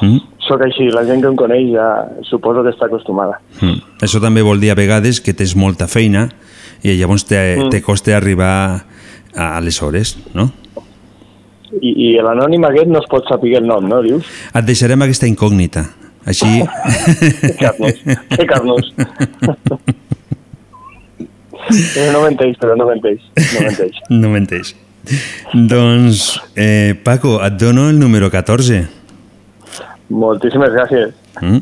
[0.00, 0.18] Mm?
[0.48, 1.88] Sóc així, la gent que em coneix ja
[2.26, 3.36] suposo que està acostumada.
[3.60, 3.82] Mm.
[4.02, 6.28] Això també vol dir a vegades que tens molta feina
[6.82, 7.68] i llavors te, Mm.
[7.70, 8.86] te costa arribar
[9.36, 10.50] a les hores, no?
[11.80, 14.24] I, i l'anònim aquest no es pot saber el nom, no, dius?
[14.54, 15.84] Et deixarem aquesta incògnita.
[16.26, 16.64] Així...
[17.60, 18.00] Carnos,
[18.36, 18.90] que Carnos.
[21.70, 23.20] Eh, no menteix, però no menteix,
[23.54, 24.00] no menteix.
[24.10, 24.74] no menteix.
[25.54, 28.86] Doncs, eh, Paco, et dono el número 14.
[30.10, 31.14] Moltíssimes gràcies.
[31.40, 31.60] Mm?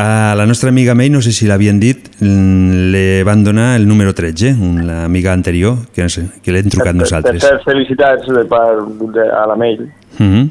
[0.00, 4.14] A la nostra amiga May, no sé si l'havien dit, li van donar el número
[4.14, 7.42] 13, un- l'amiga anterior, que, no sé, que l'hem trucat nosaltres.
[7.44, 9.90] Per, per felicitats de part de, a la mail.
[10.18, 10.50] Mm -hmm.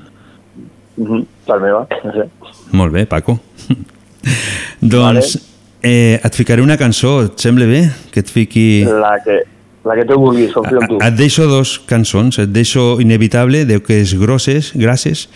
[0.97, 1.25] Mm -hmm.
[1.45, 2.29] Per meva, no sé.
[2.71, 3.39] Molt bé, Paco.
[4.81, 5.39] doncs,
[5.83, 7.89] eh, et ficaré una cançó, et sembla bé?
[8.11, 8.83] Que et fiqui...
[8.85, 9.39] La que,
[9.85, 10.97] la que tu vulguis, confio en tu.
[11.01, 15.27] Et deixo dos cançons, et deixo Inevitable, de que és grosses, grasses,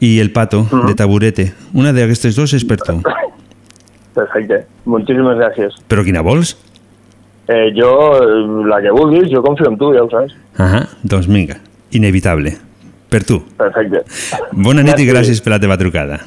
[0.00, 0.86] i El Pato, Mhm.
[0.88, 1.52] de Taburete.
[1.74, 3.00] Una d'aquestes dues és per tu.
[4.14, 4.66] Perfecte.
[4.84, 5.78] Moltíssimes gràcies.
[5.88, 6.56] Però quina vols?
[7.48, 7.88] Eh, jo,
[8.68, 10.34] la que vulguis, jo confio en tu, ja ho saps.
[10.58, 11.56] Ahà, doncs vinga,
[11.92, 12.52] Inevitable.
[13.12, 13.42] Per tu.
[13.58, 14.04] Perfecte.
[14.52, 15.08] Bona nit i Merci.
[15.10, 16.20] gràcies per la teva trucada.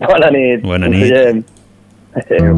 [0.00, 0.62] Bona nit.
[0.62, 1.57] Bona Ens nit.
[2.14, 2.56] Adéu.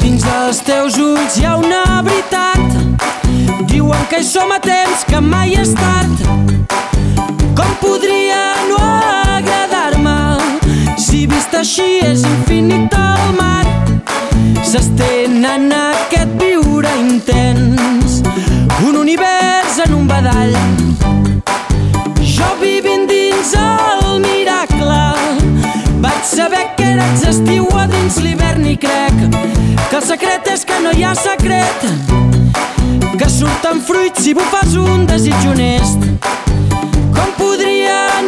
[0.00, 2.76] Dins dels teus ulls hi ha una veritat.
[3.70, 6.24] Diuen que hi som a temps, que mai és tard.
[7.56, 8.80] Com podria no
[9.36, 10.18] agradar-me
[11.00, 13.64] si vist així és infinit el mar?
[14.60, 18.20] S'estén en aquest viure intens,
[18.84, 20.56] un univers en un badall.
[22.20, 23.90] Jo vivint dins el
[24.60, 24.69] vaig
[26.24, 29.16] saber que eres estiu a dins l'hivern i crec
[29.90, 31.86] que el secret és que no hi ha secret.
[33.18, 36.04] Que surten fruits si bufes un desig honest.
[37.16, 38.19] Com podria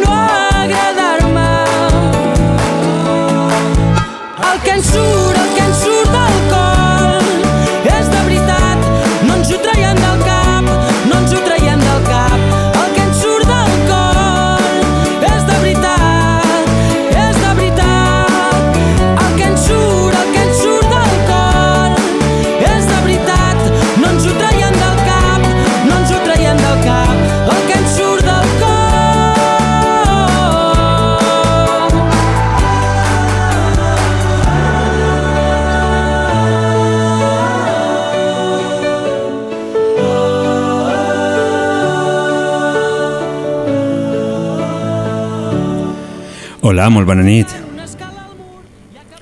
[46.73, 47.51] Hola, molt bona nit.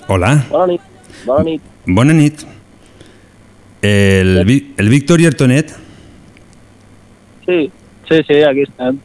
[0.08, 0.84] Hola, Bona nit.
[1.28, 1.62] Bona nit.
[1.86, 2.45] bona nit.
[3.84, 4.38] El,
[4.80, 5.74] el Víctor i el Tonet
[7.47, 7.58] Sí,
[8.08, 8.99] sí, sí, aquí estem.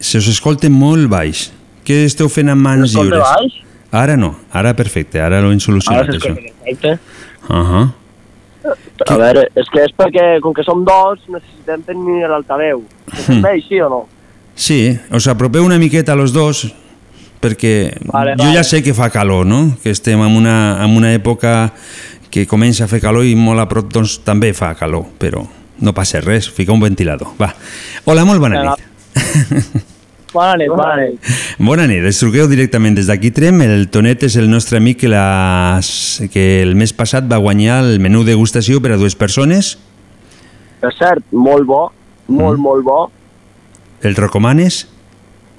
[0.00, 1.50] se us escolten molt baix.
[1.84, 3.28] Què esteu fent amb mans Escolta lliures?
[3.36, 3.60] baix?
[3.92, 6.32] Ara no, ara perfecte, ara ho hem solucionat, Ara això.
[6.34, 6.98] perfecte.
[7.50, 7.92] Uh -huh.
[9.10, 12.82] A veure, és que és perquè, com que som dos, necessitem tenir l'altaveu.
[13.28, 13.42] Hmm.
[13.42, 14.08] Bé, sí o no?
[14.54, 16.74] Sí, us apropeu una miqueta a los dos
[17.42, 17.74] perquè
[18.06, 18.54] Vale, jo vale.
[18.56, 19.76] ja sé que fa calor, no?
[19.82, 21.72] Que estem en una, en una època
[22.32, 25.42] que comença a fer calor i molt a prop doncs, també fa calor, però
[25.82, 27.34] no passa res, fica un ventilador.
[27.40, 27.50] Va.
[28.06, 29.82] Hola, molt bona nit.
[30.32, 31.26] Bona nit, bona nit.
[31.60, 33.58] Bona nit, es truqueu directament des d'aquí Trem.
[33.66, 35.90] El Tonet és el nostre amic que, les,
[36.32, 39.74] que el mes passat va guanyar el menú degustació per a dues persones.
[40.80, 41.82] Per cert, molt bo,
[42.28, 42.62] molt, Mm.
[42.64, 43.10] molt bo.
[44.00, 44.86] El recomanes?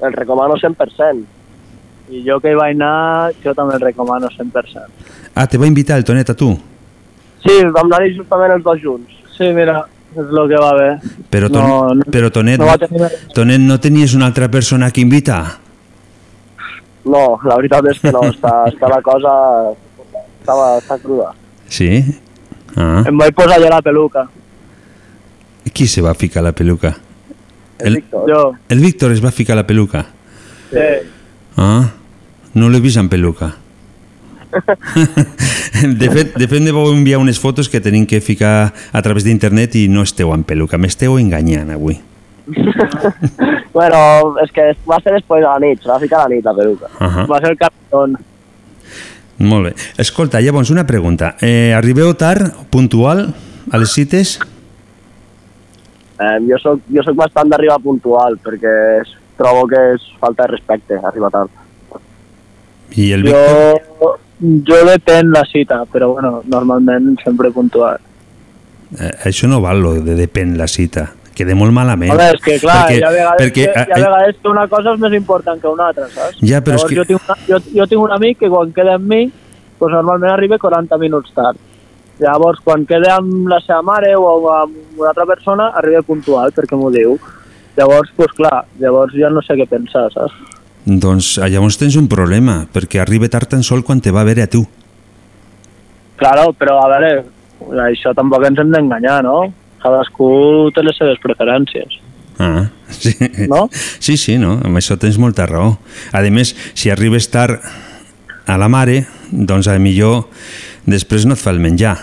[0.02, 1.22] El recomano 100%.
[2.14, 4.84] I jo que hi vaig anar, jo també el recomano 100%.
[5.34, 6.52] Ah, te va invitar el Tonet a tu.
[7.44, 9.16] Sí, vam anar-hi justament els dos junts.
[9.34, 9.80] Sí, mira,
[10.14, 10.90] és el que va bé.
[11.34, 13.10] Però, ton, No, no- però Tonet, no tenir.
[13.34, 15.42] Tonet, no tenies una altra persona que invitar?
[17.06, 19.34] No, la veritat és que no, està, està la cosa...
[20.44, 21.32] Estava, està cruda.
[21.72, 21.90] Sí?
[22.76, 23.04] Ah.
[23.08, 24.26] Em vaig posar jo la peluca.
[25.74, 26.92] Qui se va ficar la peluca?
[27.80, 28.26] El, Víctor.
[28.30, 28.42] Jo.
[28.70, 30.06] el Víctor es va ficar la peluca.
[30.70, 30.88] Sí.
[31.58, 31.88] Ah,
[32.54, 33.54] no l'he vist amb peluca.
[36.02, 39.76] de fet, de fet, vau enviar unes fotos que tenim que ficar a través d'internet
[39.82, 42.00] i no esteu amb peluca, m'esteu enganyant avui.
[43.74, 46.46] Bueno, és que va ser després de la nit, se va ficar a la nit
[46.46, 46.92] la peluca.
[47.02, 47.24] Ahà.
[47.26, 48.14] Va ser el capitón.
[49.42, 49.72] Molt bé.
[49.98, 51.32] Escolta, llavors, una pregunta.
[51.42, 53.26] Eh, arribeu tard, puntual,
[53.72, 54.36] a les cites?
[56.22, 58.76] Eh, jo, soc, jo soc bastant d'arribar puntual perquè
[59.42, 61.63] trobo que és falta de respecte arribar tard.
[62.96, 63.82] I el Víctor?
[64.00, 64.12] Jo,
[64.68, 68.00] jo depèn la cita, però bueno, normalment sempre puntual.
[69.00, 71.10] Eh, això no val, lo de depèn la cita.
[71.34, 72.12] Queda molt malament.
[72.14, 74.94] Home, és que clar, perquè, hi ha vegades, perquè, ha eh, vegades que una cosa
[74.94, 76.38] és més important que una altra, saps?
[76.46, 78.74] Ja, però és Llavors, que- jo, tinc una, jo, jo tinc un amic que quan
[78.76, 79.24] queda amb mi,
[79.80, 81.58] pues normalment arriba 40 minuts tard.
[82.22, 86.78] Llavors, quan queda amb la seva mare o amb una altra persona, arriba puntual, perquè
[86.78, 87.18] m'ho diu.
[87.76, 90.36] Llavors, pues clar, llavors ja no sé què pensar, saps?
[90.86, 94.28] Doncs ah, llavors tens un problema, perquè arriba tard tan sol quan te va a
[94.28, 94.66] veure a tu.
[96.20, 97.12] Claro, però a veure,
[97.86, 99.48] això tampoc ens hem d'enganyar, no?
[99.84, 102.00] Cadascú té les seves preferències.
[102.40, 103.16] Ah, sí.
[103.48, 103.68] No?
[103.74, 104.58] Sí, sí, no?
[104.64, 105.78] Amb això tens molta raó.
[106.12, 107.64] A més, si arribes tard
[108.46, 110.26] a la mare, doncs a millor
[110.84, 111.96] després no et fa el menjar.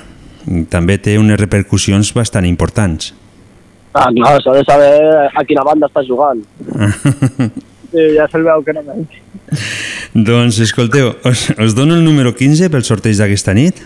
[0.72, 3.12] També té unes repercussions bastant importants.
[3.92, 4.92] Ah, clar, s'ha de saber
[5.36, 6.40] a quina banda estàs jugant.
[7.90, 9.16] Sí, ja se'l veu que no menys.
[10.14, 13.82] doncs, escolteu, us, us dono el número 15 pel sorteig d'aquesta nit.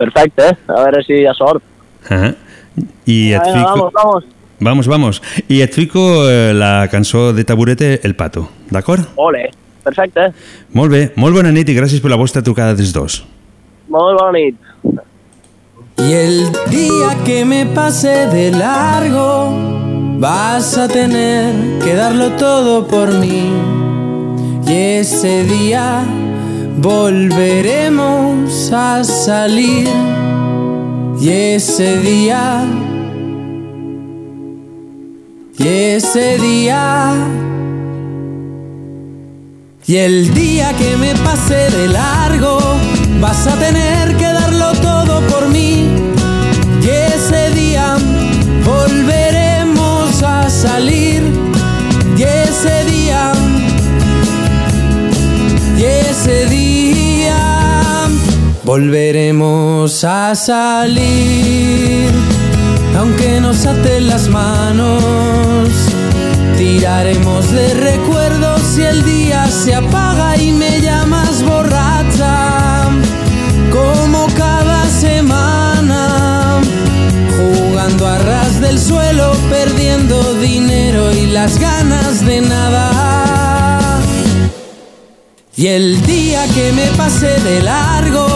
[0.00, 1.64] Perfecte, a veure si hi ha sort.
[2.08, 2.32] Ah,
[3.06, 3.90] I et fico...
[3.90, 4.28] vamos, vamos.
[4.60, 5.22] Vamos, vamos.
[5.48, 9.08] I et fico eh, la cançó de Taburete, El Pato, d'acord?
[9.16, 9.46] Ole,
[9.84, 10.30] perfecte.
[10.76, 13.22] Molt bé, molt bona nit i gràcies per la vostra trucada dels dos.
[13.88, 14.60] Molt bona nit.
[16.00, 19.89] Y el día que me pase de largo,
[20.20, 23.50] vas a tener que darlo todo por mí.
[24.66, 26.04] Y ese día
[26.76, 29.88] volveremos a salir.
[31.20, 32.64] Y ese día,
[35.58, 37.12] y ese día,
[39.86, 42.58] y el día que me pase de largo,
[43.20, 44.59] vas a tener que darlo
[58.70, 62.08] volveremos a salir.
[62.96, 65.68] Aunque nos aten las manos,
[66.56, 72.90] tiraremos de recuerdos si el día se apaga y me llamas borracha.
[73.72, 76.60] Como cada semana,
[77.36, 83.00] jugando a ras del suelo, perdiendo dinero y las ganas de nada.
[85.56, 88.29] Y el día que me pase de largo,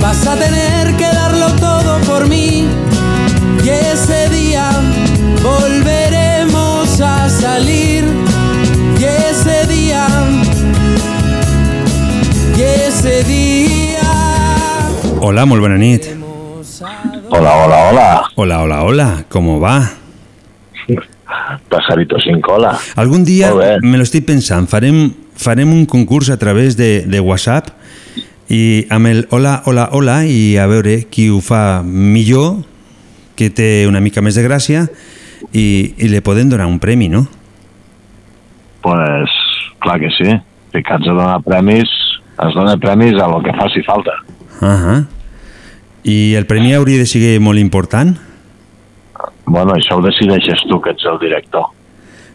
[0.00, 2.68] vas a tener que darlo todo por mí.
[3.64, 4.70] Y ese día
[5.42, 8.04] volveremos a salir.
[8.98, 10.06] Y ese día,
[12.56, 14.00] y ese día.
[15.20, 16.06] Hola, molt bona nit.
[17.28, 18.22] Hola, hola, hola.
[18.36, 19.90] Hola, hola, hola, ¿cómo va?
[21.68, 22.78] Pasarito sin cola.
[22.96, 27.75] Algun dia me lo estic pensant, farem farem un concurs a través de, de WhatsApp
[28.48, 32.62] i amb el hola, hola, hola i a veure qui ho fa millor,
[33.36, 34.86] que té una mica més de gràcia
[35.52, 37.26] i, i li podem donar un premi, no?
[38.86, 39.32] Pues,
[39.82, 40.30] clar que sí.
[40.72, 41.90] Ficats a donar premis,
[42.46, 44.12] es dona premis a lo que faci falta.
[44.60, 45.06] Uh -huh.
[46.04, 48.16] I el premi hauria de ser molt important?
[49.46, 51.66] Bueno, això ho decideixes tu, que ets el director.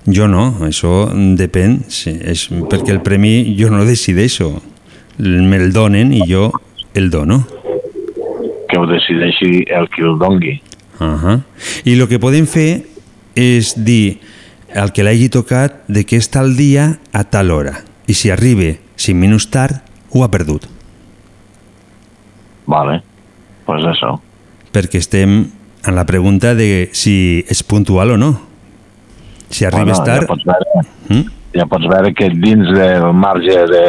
[0.07, 4.61] Jo no, això depèn, sí, és perquè el premi jo no decideixo,
[5.21, 6.51] me'l donen i jo
[6.93, 7.45] el dono.
[8.67, 10.61] Que ho decideixi el qui el dongui.
[10.99, 11.41] Uh -huh.
[11.85, 12.85] I el que podem fer
[13.35, 14.19] és dir
[14.75, 18.77] al que l'hagi tocat de que està al dia a tal hora i si arriba
[18.95, 20.65] 5 minuts tard ho ha perdut
[22.65, 23.01] Vale,
[23.65, 24.21] pues eso.
[24.71, 25.47] perquè estem
[25.85, 28.39] en la pregunta de si és puntual o no
[29.49, 31.25] si arribes Bueno, tard Ja pots, veure, Mm?
[31.55, 33.85] Ja pots veure que dins del marge de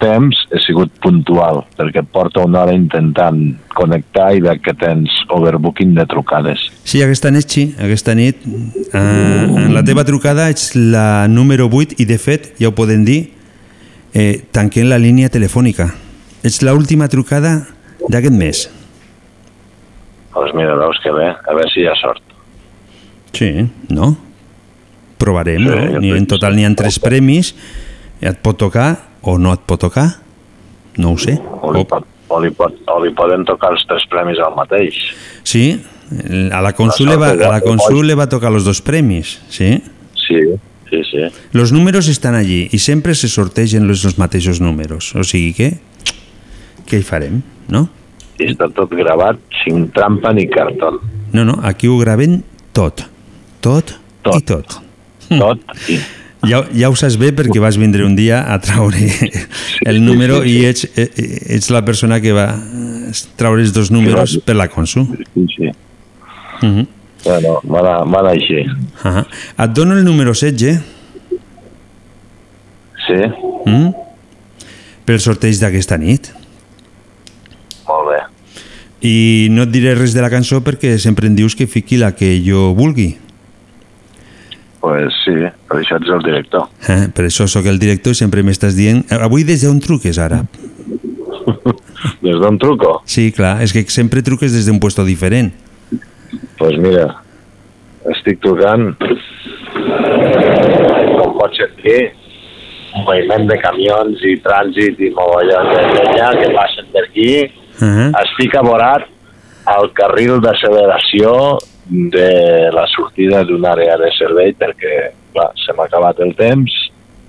[0.00, 3.40] temps he sigut puntual, perquè et porto una hora intentant
[3.76, 6.66] connectar i que tens overbooking de trucades.
[6.84, 11.96] Sí, aquesta nit sí, aquesta nit eh, en la teva trucada ets la número 8
[11.98, 13.20] i de fet, ja ho podem dir
[14.14, 15.90] eh, tanquem la línia telefònica
[16.44, 17.62] ets l'última trucada
[18.08, 18.66] d'aquest mes
[20.36, 22.20] Doncs mira, veus que bé, a veure si hi ha sort.
[23.32, 23.48] Sí,
[23.88, 24.10] no?
[25.18, 27.54] Provarem, Sí, jo Ni, en total n'hi ha tres premis,
[28.20, 28.90] et pot tocar
[29.22, 30.06] o no et pot tocar,
[31.00, 31.36] no ho sé.
[31.62, 34.98] O li, pot, o, li pot, o li poden tocar els tres premis al mateix.
[35.44, 35.66] Sí,
[36.52, 39.82] a la Consul, va, a la Consul le va tocar los dos premis, sí?
[40.26, 40.40] Sí,
[40.90, 41.26] sí, sí.
[41.52, 45.70] Los números estan allí i sempre se sortegen los, los mateixos números, o sigui que
[46.86, 47.42] què hi farem,
[47.72, 47.86] no?
[48.36, 51.00] Està tot gravat sin trampa ni cartón.
[51.32, 52.42] No, no, aquí ho graven
[52.76, 53.06] tot,
[53.64, 54.36] tot, tot.
[54.36, 54.85] i tot.
[55.28, 56.00] Tot i
[56.46, 59.08] Ja, ja ho saps bé perquè vas vindre un dia a traure
[59.88, 61.08] el número i ets, eh,
[61.56, 62.46] ets la persona que va
[63.40, 65.08] traure els dos números per la Consul.
[65.34, 65.70] Sí, sí.
[66.62, 66.86] Uh -huh.
[67.24, 68.60] Bueno, va anar, va anar així.
[68.60, 69.24] Uh -huh.
[69.64, 70.80] Et dono el número 16
[73.06, 73.22] Sí,
[73.64, 73.90] mm?
[75.04, 76.32] pel sorteig d'aquesta nit.
[77.86, 78.20] molt bé.
[79.00, 82.12] I no et diré res de la cançó perquè sempre em dius que fiqui la
[82.12, 83.16] que jo vulgui.
[84.86, 85.32] Pues sí,
[85.66, 86.68] per això ets el director.
[86.86, 87.08] Eh?
[87.10, 89.00] Per això sóc el director i sempre m'estàs dient...
[89.10, 90.44] "Eh, Avui des d'on truques ara?
[92.22, 93.00] Des d'on truco?
[93.04, 95.50] Sí, clar, és que sempre truques des d'un puesto diferent.
[96.58, 97.08] Pues mira,
[98.14, 98.92] estic trucant,
[101.18, 102.12] com pots sentir,
[102.94, 107.30] un moviment de camions i trànsit i mogollons de llenya que passen per aquí.
[107.80, 108.08] Uh -huh.
[108.22, 109.02] Estic aborat
[109.66, 111.58] al carril d'acceleració
[111.90, 116.72] de la sortida d'una àrea de servei perquè, clar, se m'ha acabat el temps,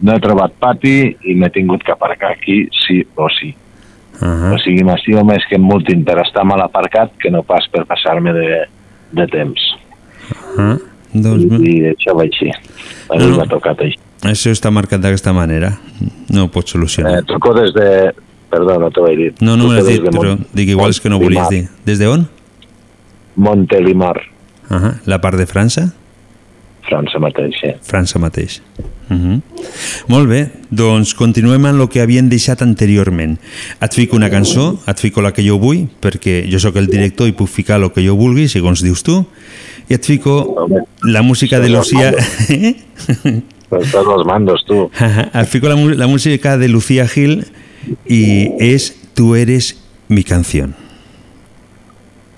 [0.02, 3.54] no he trobat pati i m'he tingut que aparcar aquí sí o sí.
[4.20, 4.56] Uh -huh.
[4.56, 8.34] O sigui, m'estimo més que multin per estar mal aparcat que no pas per passar-me
[8.34, 8.66] de,
[9.12, 9.62] de temps.
[10.56, 10.82] Uh -huh.
[11.14, 12.50] Doncs, I això va així.
[13.10, 13.98] A No, m'ha tocat així.
[14.24, 15.78] això està marcat d'aquesta manera.
[16.30, 17.20] No ho pots solucionar.
[17.20, 18.12] Eh, truco des de...
[18.50, 19.42] Perdó, no t'ho he dit.
[19.42, 21.68] No, no l'has des dit, però Mont- dic igual és que no volies dir.
[21.86, 22.28] Des de on?
[23.36, 24.22] Montelimar,
[24.70, 24.94] Uh -huh.
[25.06, 25.94] La part de França?
[26.88, 27.74] França mateix, sí.
[27.82, 28.62] França mateix.
[29.10, 29.42] Uh -huh.
[30.08, 33.40] Molt bé, doncs continuem amb el que havien deixat anteriorment.
[33.82, 37.28] Et fico una cançó, et fico la que jo vull, perquè jo sóc el director
[37.28, 39.26] i puc ficar el que jo vulgui, segons dius tu,
[39.90, 40.68] i et fico
[41.02, 42.14] la música de Lucía...
[43.72, 44.90] Estàs als mandos, tu.
[45.34, 47.46] et fico la, la música de Lucía Gil
[48.08, 49.76] i és Tu eres
[50.10, 50.76] mi canción.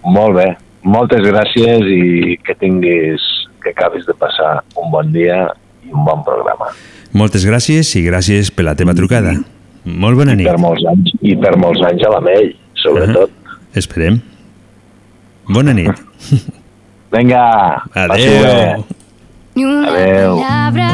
[0.03, 0.68] Molt bé.
[0.83, 3.23] Moltes gràcies i que tinguis,
[3.63, 5.41] que acabis de passar un bon dia
[5.85, 6.69] i un bon programa.
[7.13, 9.33] Moltes gràcies i gràcies per la teva trucada.
[9.85, 10.47] Molt bona I nit.
[10.47, 13.31] per molts anys, i per molts anys a la Mell, sobretot.
[13.75, 14.19] Esperem.
[15.49, 15.89] Bona nit.
[17.11, 17.43] Vinga.
[18.05, 18.85] Adeu.
[19.55, 20.35] Ni una Adeu.
[20.39, 20.89] palabra,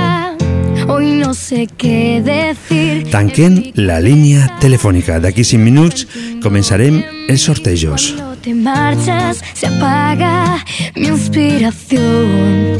[0.88, 3.10] hoy no sé qué decir.
[3.12, 5.20] Tanquem la línia telefònica.
[5.20, 6.08] D'aquí 5 minuts
[6.44, 8.14] començarem els sortejos.
[8.16, 10.64] Cuando te marchas, se apaga
[10.96, 12.78] mi inspiración.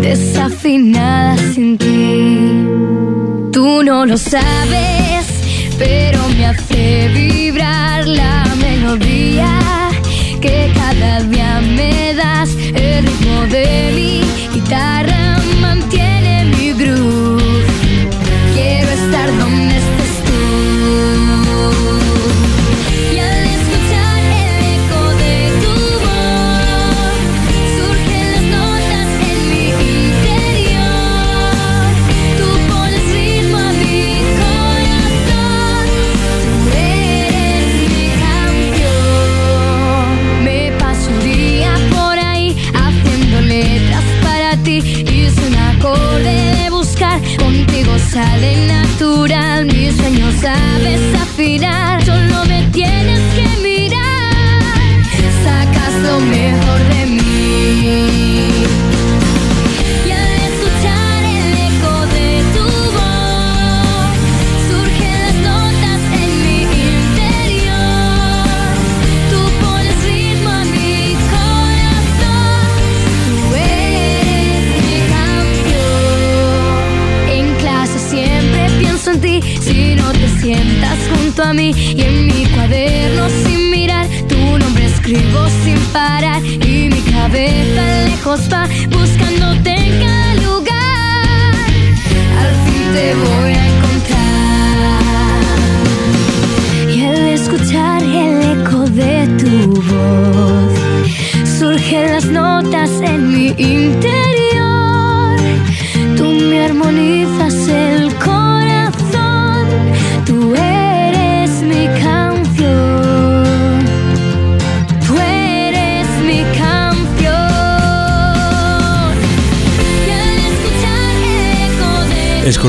[0.00, 2.38] Desafinada sin ti.
[3.52, 5.26] Tú no lo sabes,
[5.78, 9.50] pero me hace vibrar la melodía
[10.40, 12.50] que cada día me das.
[12.74, 14.20] El ritmo de mi
[14.54, 15.17] guitarra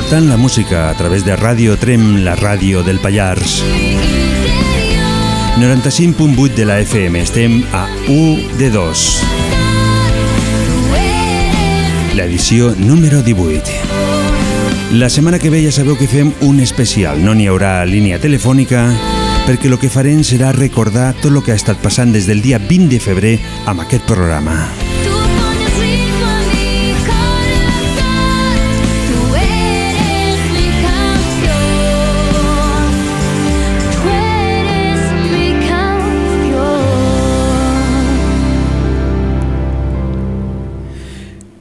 [0.09, 3.59] Escoltant la música a través de Ràdio Trem, la ràdio del Pallars.
[5.61, 9.03] 95.8 de la FM, estem a 1 de 2.
[12.17, 13.69] L'edició número 18.
[14.97, 17.21] La setmana que ve ja sabeu que fem un especial.
[17.21, 18.87] No n'hi haurà línia telefònica
[19.45, 22.57] perquè el que farem serà recordar tot el que ha estat passant des del dia
[22.57, 23.37] 20 de febrer
[23.69, 24.57] amb aquest programa.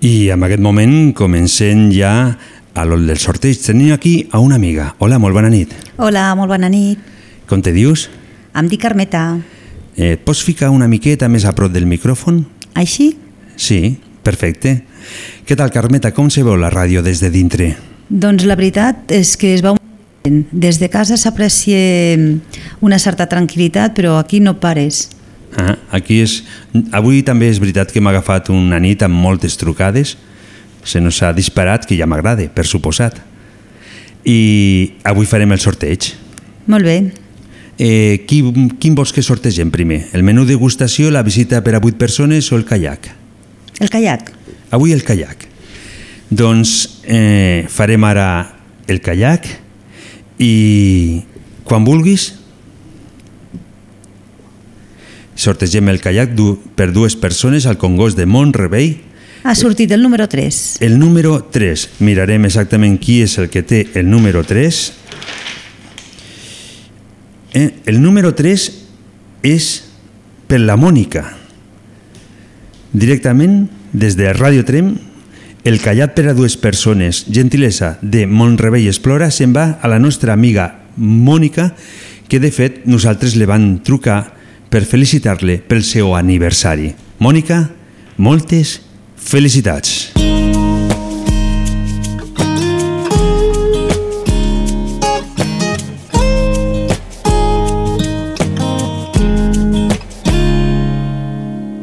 [0.01, 2.13] I en aquest moment comencem ja
[2.79, 3.59] a l'ol del sorteig.
[3.59, 4.93] Tenim aquí a una amiga.
[5.03, 5.73] Hola, molt bona nit.
[5.97, 7.03] Hola, molt bona nit.
[7.51, 8.07] Com te dius?
[8.55, 9.41] Em dic Carmeta.
[9.97, 12.45] Eh, et pots ficar una miqueta més a prop del micròfon?
[12.79, 13.17] Així?
[13.59, 14.85] Sí, perfecte.
[15.49, 16.15] Què tal, Carmeta?
[16.15, 17.73] Com se veu la ràdio des de dintre?
[18.09, 19.83] Doncs la veritat és que es va un...
[20.53, 22.15] Des de casa s'aprecia
[22.85, 25.09] una certa tranquil·litat, però aquí no pares.
[25.57, 26.43] Ah, aquí és...
[26.93, 30.17] Avui també és veritat que m'ha agafat una nit amb moltes trucades.
[30.85, 33.17] Se nos ha disparat, que ja m'agrada, per suposat.
[34.29, 36.13] I avui farem el sorteig.
[36.69, 36.99] Molt bé.
[37.79, 38.43] Eh, qui,
[38.83, 40.09] quin vols que sortegem primer?
[40.13, 43.07] El menú degustació, la visita per a 8 persones o el kayak?
[43.79, 44.33] El kayak.
[44.75, 45.47] Avui el kayak.
[46.29, 48.29] Doncs eh, farem ara
[48.91, 49.47] el kayak
[50.43, 51.23] i
[51.65, 52.33] quan vulguis
[55.39, 58.97] sortegem el kayak du per dues persones al Congost de Montrebei.
[59.47, 60.83] Ha sortit el número 3.
[60.83, 61.89] El número 3.
[62.03, 64.81] Mirarem exactament qui és el que té el número 3.
[67.55, 68.67] Eh, el número 3
[69.47, 69.69] és
[70.51, 71.23] per la Mònica.
[72.93, 74.97] Directament, des de Ràdio Trem,
[75.69, 80.33] el callat per a dues persones, gentilesa de Montrebei Explora, se'n va a la nostra
[80.33, 81.75] amiga Mònica,
[82.29, 84.38] que de fet nosaltres le van trucar
[84.71, 86.93] per felicitar-le pel seu aniversari.
[87.19, 87.63] Mònica,
[88.17, 88.79] moltes
[89.17, 90.13] felicitats.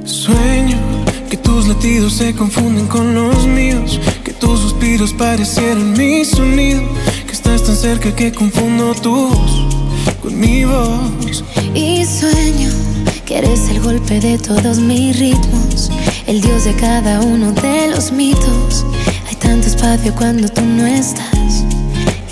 [0.06, 0.78] Sueño
[1.30, 6.84] que tus latidos se confunden con los míos, que tus suspiros parecieran mi sonido,
[7.26, 9.32] que estás tan cerca que confundo tu
[10.26, 11.44] con mi voz.
[11.74, 12.70] Y sueño
[13.26, 15.92] que eres el golpe de todos mis ritmos,
[16.26, 18.86] el dios de cada uno de los mitos.
[19.28, 21.64] Hay tanto espacio cuando tú no estás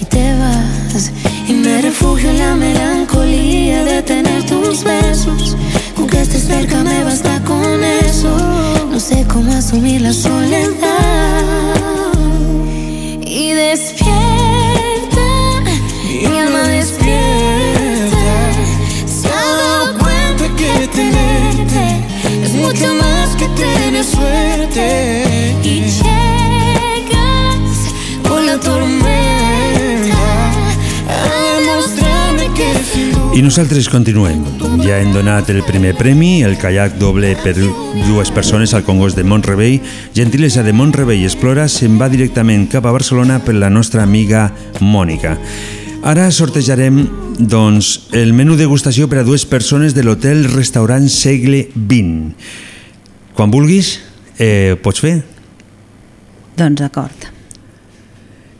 [0.01, 1.11] y te vas.
[1.47, 5.55] Y me refugio en la melancolía de tener tus besos.
[5.95, 8.35] Con que estés cerca me basta con eso.
[8.91, 10.73] No sé cómo asumir la soledad.
[13.25, 14.02] Y despierta,
[24.03, 25.55] suerte.
[25.63, 26.03] Y llegas
[28.27, 30.51] con la tormenta
[31.09, 33.37] a demostrarme que.
[33.37, 34.43] I nosaltres continuem.
[34.83, 39.23] Ja hem donat el primer premi, el kayak doble per dues persones al Congost de
[39.23, 39.81] Montrebei.
[40.13, 44.51] Gentilesa de Montrebei Explora se'n va directament cap a Barcelona per la nostra amiga
[44.81, 45.37] Mònica.
[46.03, 47.07] Ara sortejarem
[47.39, 52.72] doncs, el menú degustació per a dues persones de l'hotel restaurant Segle XX.
[53.33, 53.99] Quan vulguis,
[54.37, 55.23] eh, pots fer?
[56.57, 57.29] Doncs d'acord.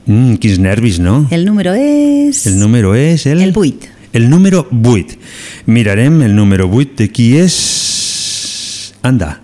[0.06, 1.28] Mm, quins nervis, no?
[1.32, 2.46] El número és...
[2.50, 3.42] El número és el...
[3.42, 3.88] El 8.
[4.14, 5.16] El número 8.
[5.66, 8.94] Mirarem el número 8 de qui és...
[9.02, 9.42] Anda.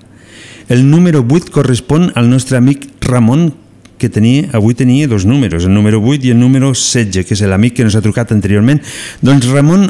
[0.68, 3.54] El número 8 correspon al nostre amic Ramon,
[3.98, 7.42] que tenia, avui tenia dos números, el número 8 i el número 16, que és
[7.46, 8.82] l'amic que ens ha trucat anteriorment.
[9.22, 9.90] Doncs Ramon,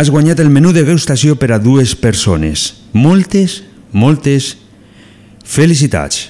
[0.00, 2.86] has guanyat el menú de degustació per a dues persones.
[2.92, 3.62] Moltes,
[3.92, 4.56] moltes
[5.44, 6.28] felicitats.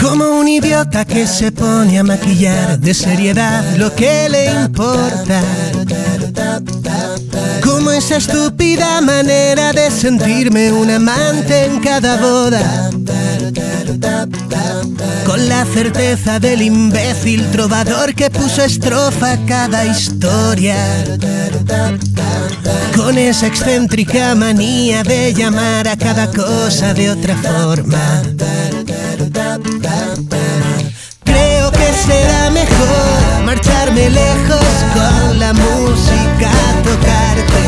[0.00, 5.42] Como un idiota que se pone a maquillar de seriedad lo que le importa.
[7.64, 12.90] Como esa estúpida manera de sentirme un amante en cada boda.
[15.26, 20.76] Con la certeza del imbécil trovador que puso estrofa a cada historia.
[22.96, 28.22] Con esa excéntrica manía de llamar a cada cosa de otra forma.
[31.24, 37.62] Creo que será mejor marcharme lejos con la música a tocarte.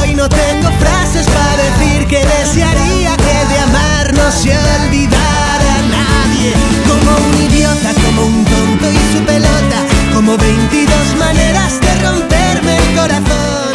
[0.00, 3.16] Hoy no tengo frases para decir que desearía
[4.24, 6.52] no se olvidara nadie.
[6.88, 9.78] Como un idiota, como un tonto y su pelota,
[10.14, 13.74] como 22 maneras de romperme el corazón.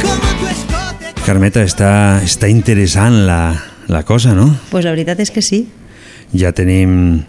[0.00, 1.12] Como tu escote.
[1.26, 3.52] Carmeta, està, està interessant la,
[3.88, 4.48] la cosa, no?
[4.72, 5.66] Pues la veritat és que sí.
[6.32, 7.26] Ja tenim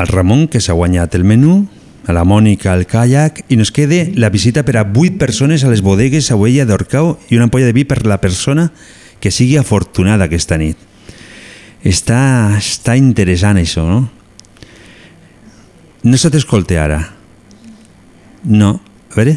[0.00, 1.66] el Ramon, que s'ha guanyat el menú,
[2.08, 5.68] a la Mònica el kayak, i nos quede la visita per a 8 persones a
[5.68, 8.70] les bodegues Auella d'Orcau i una ampolla de vi per la persona
[9.20, 10.85] que sigui afortunada aquesta nit.
[11.84, 14.08] Està, està interessant això, no?
[16.06, 17.00] No se t'escolte ara.
[18.44, 18.76] No.
[19.12, 19.36] A veure.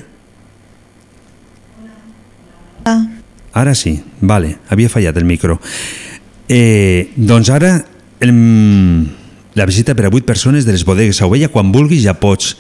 [3.54, 5.60] Ara sí, vale, havia fallat el micro.
[6.50, 7.74] Eh, doncs ara
[8.22, 8.32] el,
[9.58, 12.56] la visita per a 8 persones de les bodegues a Ovella, quan vulguis ja pots.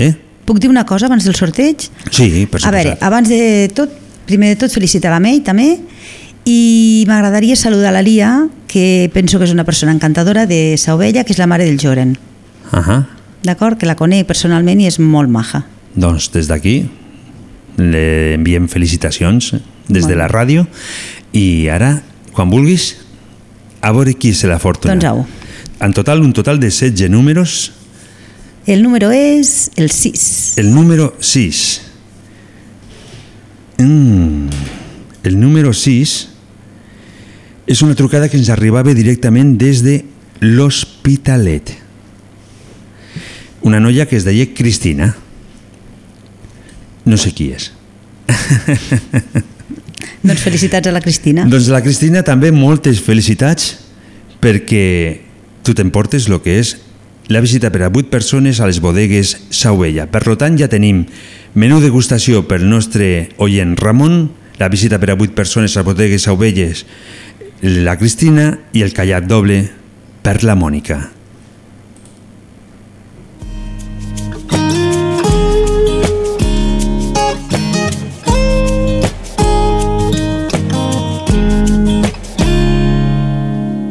[0.00, 0.12] Eh?
[0.48, 1.88] Puc dir una cosa abans del sorteig?
[2.10, 3.04] Sí, per A veure, suposat.
[3.06, 3.92] abans de tot,
[4.26, 5.78] primer de tot felicitar la Mei també
[6.50, 11.34] i m'agradaria saludar la Lia, que penso que és una persona encantadora de Saovella, que
[11.34, 12.16] és la mare del Joren.
[12.72, 13.04] Ahà.
[13.46, 13.78] D'acord?
[13.78, 15.62] Que la conec personalment i és molt maja.
[15.94, 16.82] Doncs des d'aquí
[17.80, 19.54] le enviem felicitacions
[19.88, 20.66] des de la ràdio
[21.32, 22.00] i ara,
[22.34, 22.94] quan vulguis,
[23.80, 24.94] a veure qui se la fortuna.
[24.94, 25.22] Doncs au.
[25.80, 27.72] En total, un total de 16 números.
[28.66, 30.58] El número és el 6.
[30.60, 31.80] El número 6.
[33.78, 34.50] Mm,
[35.24, 36.28] el número 6
[37.70, 40.00] és una trucada que ens arribava directament des de
[40.42, 41.70] l'Hospitalet.
[43.62, 45.12] Una noia que es deia Cristina.
[47.06, 47.70] No sé qui és.
[50.26, 51.46] Doncs felicitats a la Cristina.
[51.46, 53.76] Doncs la Cristina també moltes felicitats
[54.42, 55.20] perquè
[55.62, 56.74] tu t'emportes el que és
[57.30, 60.08] la visita per a 8 persones a les bodegues Sauvella.
[60.10, 61.04] Per tant, ja tenim
[61.54, 64.24] menú degustació pel nostre oient Ramon,
[64.58, 66.84] la visita per a 8 persones a les bodegues Sauvelles,
[67.62, 69.60] la Cristina i el callat doble
[70.24, 71.10] per la Mònica.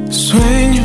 [0.10, 0.84] Sueño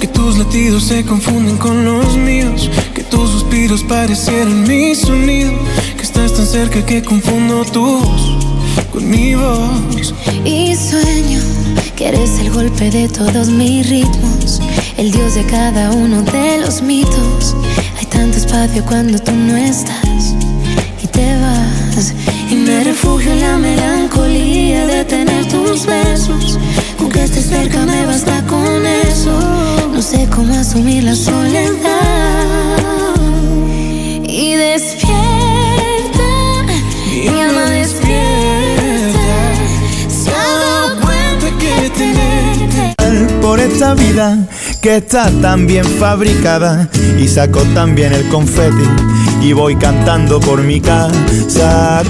[0.00, 5.52] que tus latidos se confunden con los míos, que tus suspiros parecieran mi sonido,
[5.96, 10.14] que estás tan cerca que confundo tu voz con mi voz.
[10.44, 11.63] Y sueño
[11.96, 14.60] que eres el golpe de todos mis ritmos,
[14.96, 17.54] el dios de cada uno de los mitos.
[17.98, 20.34] Hay tanto espacio cuando tú no estás
[21.02, 22.14] y te vas.
[22.50, 26.58] Y me refugio en la melancolía de tener tus besos.
[26.98, 29.88] Con que estés cerca me basta con eso.
[29.92, 31.74] No sé cómo asumir la soledad.
[34.26, 35.03] Y despierta,
[43.64, 44.46] esta vida
[44.82, 46.88] que está tan bien fabricada
[47.18, 48.84] y saco tan bien el confeti
[49.42, 52.02] y voy cantando por mi casa.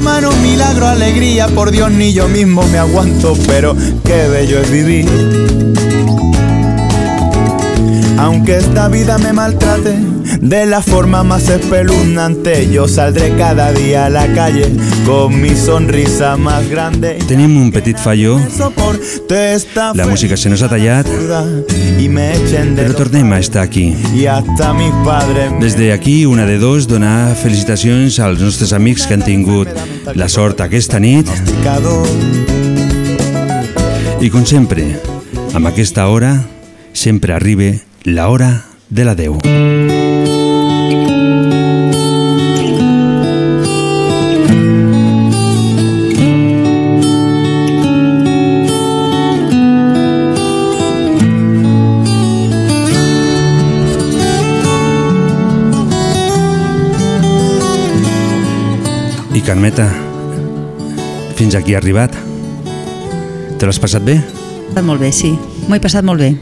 [0.00, 6.05] Mano, milagro, alegría, por Dios ni yo mismo me aguanto, pero qué bello es vivir.
[8.18, 9.94] Aunque esta vida me maltrate
[10.40, 14.70] de la forma más espeluznante, yo saldré cada día a la calle
[15.04, 17.18] con mi sonrisa más grande.
[17.26, 18.38] Tenim un petit fallo,
[19.94, 21.06] la música se nos ha tallat,
[22.76, 23.94] però tornem a estar aquí.
[25.60, 29.68] Des d'aquí, una de dos, donar felicitacions als nostres amics que han tingut
[30.14, 31.28] la sort aquesta nit
[34.20, 34.96] i com sempre,
[35.54, 36.40] amb aquesta hora,
[36.92, 37.74] sempre arriba
[38.06, 39.34] la hora de la Déu.
[59.34, 59.90] I Carmeta,
[61.34, 62.14] fins aquí ha arribat.
[63.58, 64.20] Te l'has passat bé?
[64.70, 65.34] Passat molt bé, sí.
[65.66, 66.36] M'ho he passat molt bé.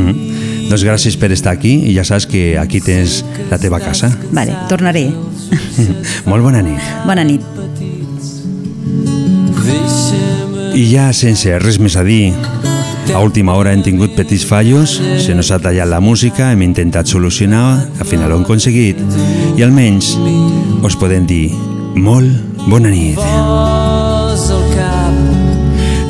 [0.00, 0.29] Mm.
[0.70, 4.12] Doncs gràcies per estar aquí i ja saps que aquí tens la teva casa.
[4.30, 5.08] Vale, tornaré.
[6.30, 6.92] Molt bona nit.
[7.08, 7.42] Bona nit.
[10.70, 12.30] I ja sense res més a dir,
[13.10, 17.10] a última hora hem tingut petits fallos, se nos ha tallat la música, hem intentat
[17.10, 19.02] solucionar, al final ho hem aconseguit,
[19.58, 20.14] i almenys
[20.86, 21.48] us podem dir
[21.98, 23.79] molt bona nit.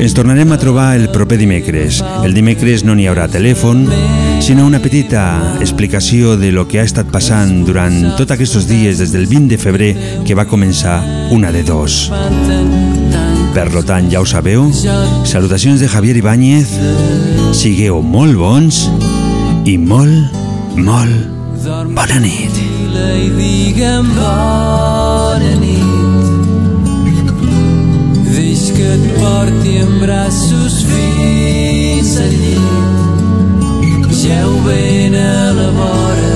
[0.01, 1.98] Ens tornarem a trobar el proper dimecres.
[2.24, 3.82] El dimecres no n'hi haurà telèfon,
[4.40, 9.12] sinó una petita explicació de lo que ha estat passant durant tots aquests dies des
[9.12, 9.90] del 20 de febrer
[10.24, 10.96] que va començar
[11.36, 12.07] una de dos.
[13.53, 14.70] Per lo tant, ja ho sabeu,
[15.28, 16.72] salutacions de Javier Ibáñez,
[17.53, 18.86] sigueu molt bons
[19.68, 20.32] i molt,
[20.80, 21.28] molt
[21.92, 22.57] bona nit.
[24.16, 25.89] bona nit.
[28.51, 34.09] Deix que et porti en braços fins al llit.
[34.22, 36.34] Geu ben a la vora,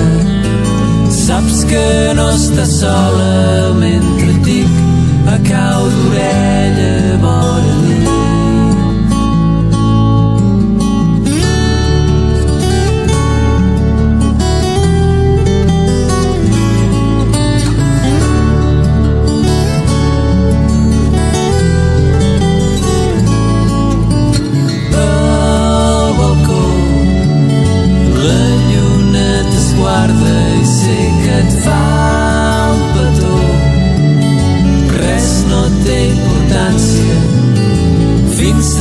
[1.11, 1.85] saps que
[2.15, 4.81] no estàs sola mentre et dic
[5.27, 7.74] a cau d'orella bona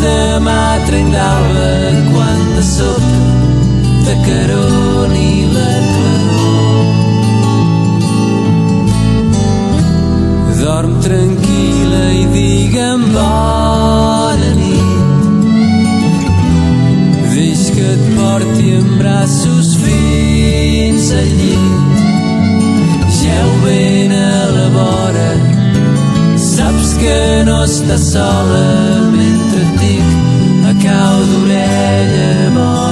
[0.05, 1.71] fins demà trenc d'alba
[2.13, 3.19] quan de sobte
[4.05, 6.93] t'acaroni la claror
[10.61, 15.01] dorm tranquil·la i digue'm bona nit.
[17.35, 22.07] Deix que et porti en braços fins al llit.
[23.19, 25.33] Geu ben a la vora,
[26.51, 27.19] saps que
[27.51, 29.14] no estàs sola
[29.65, 30.07] et dic
[30.71, 32.84] a cau d'orella bona.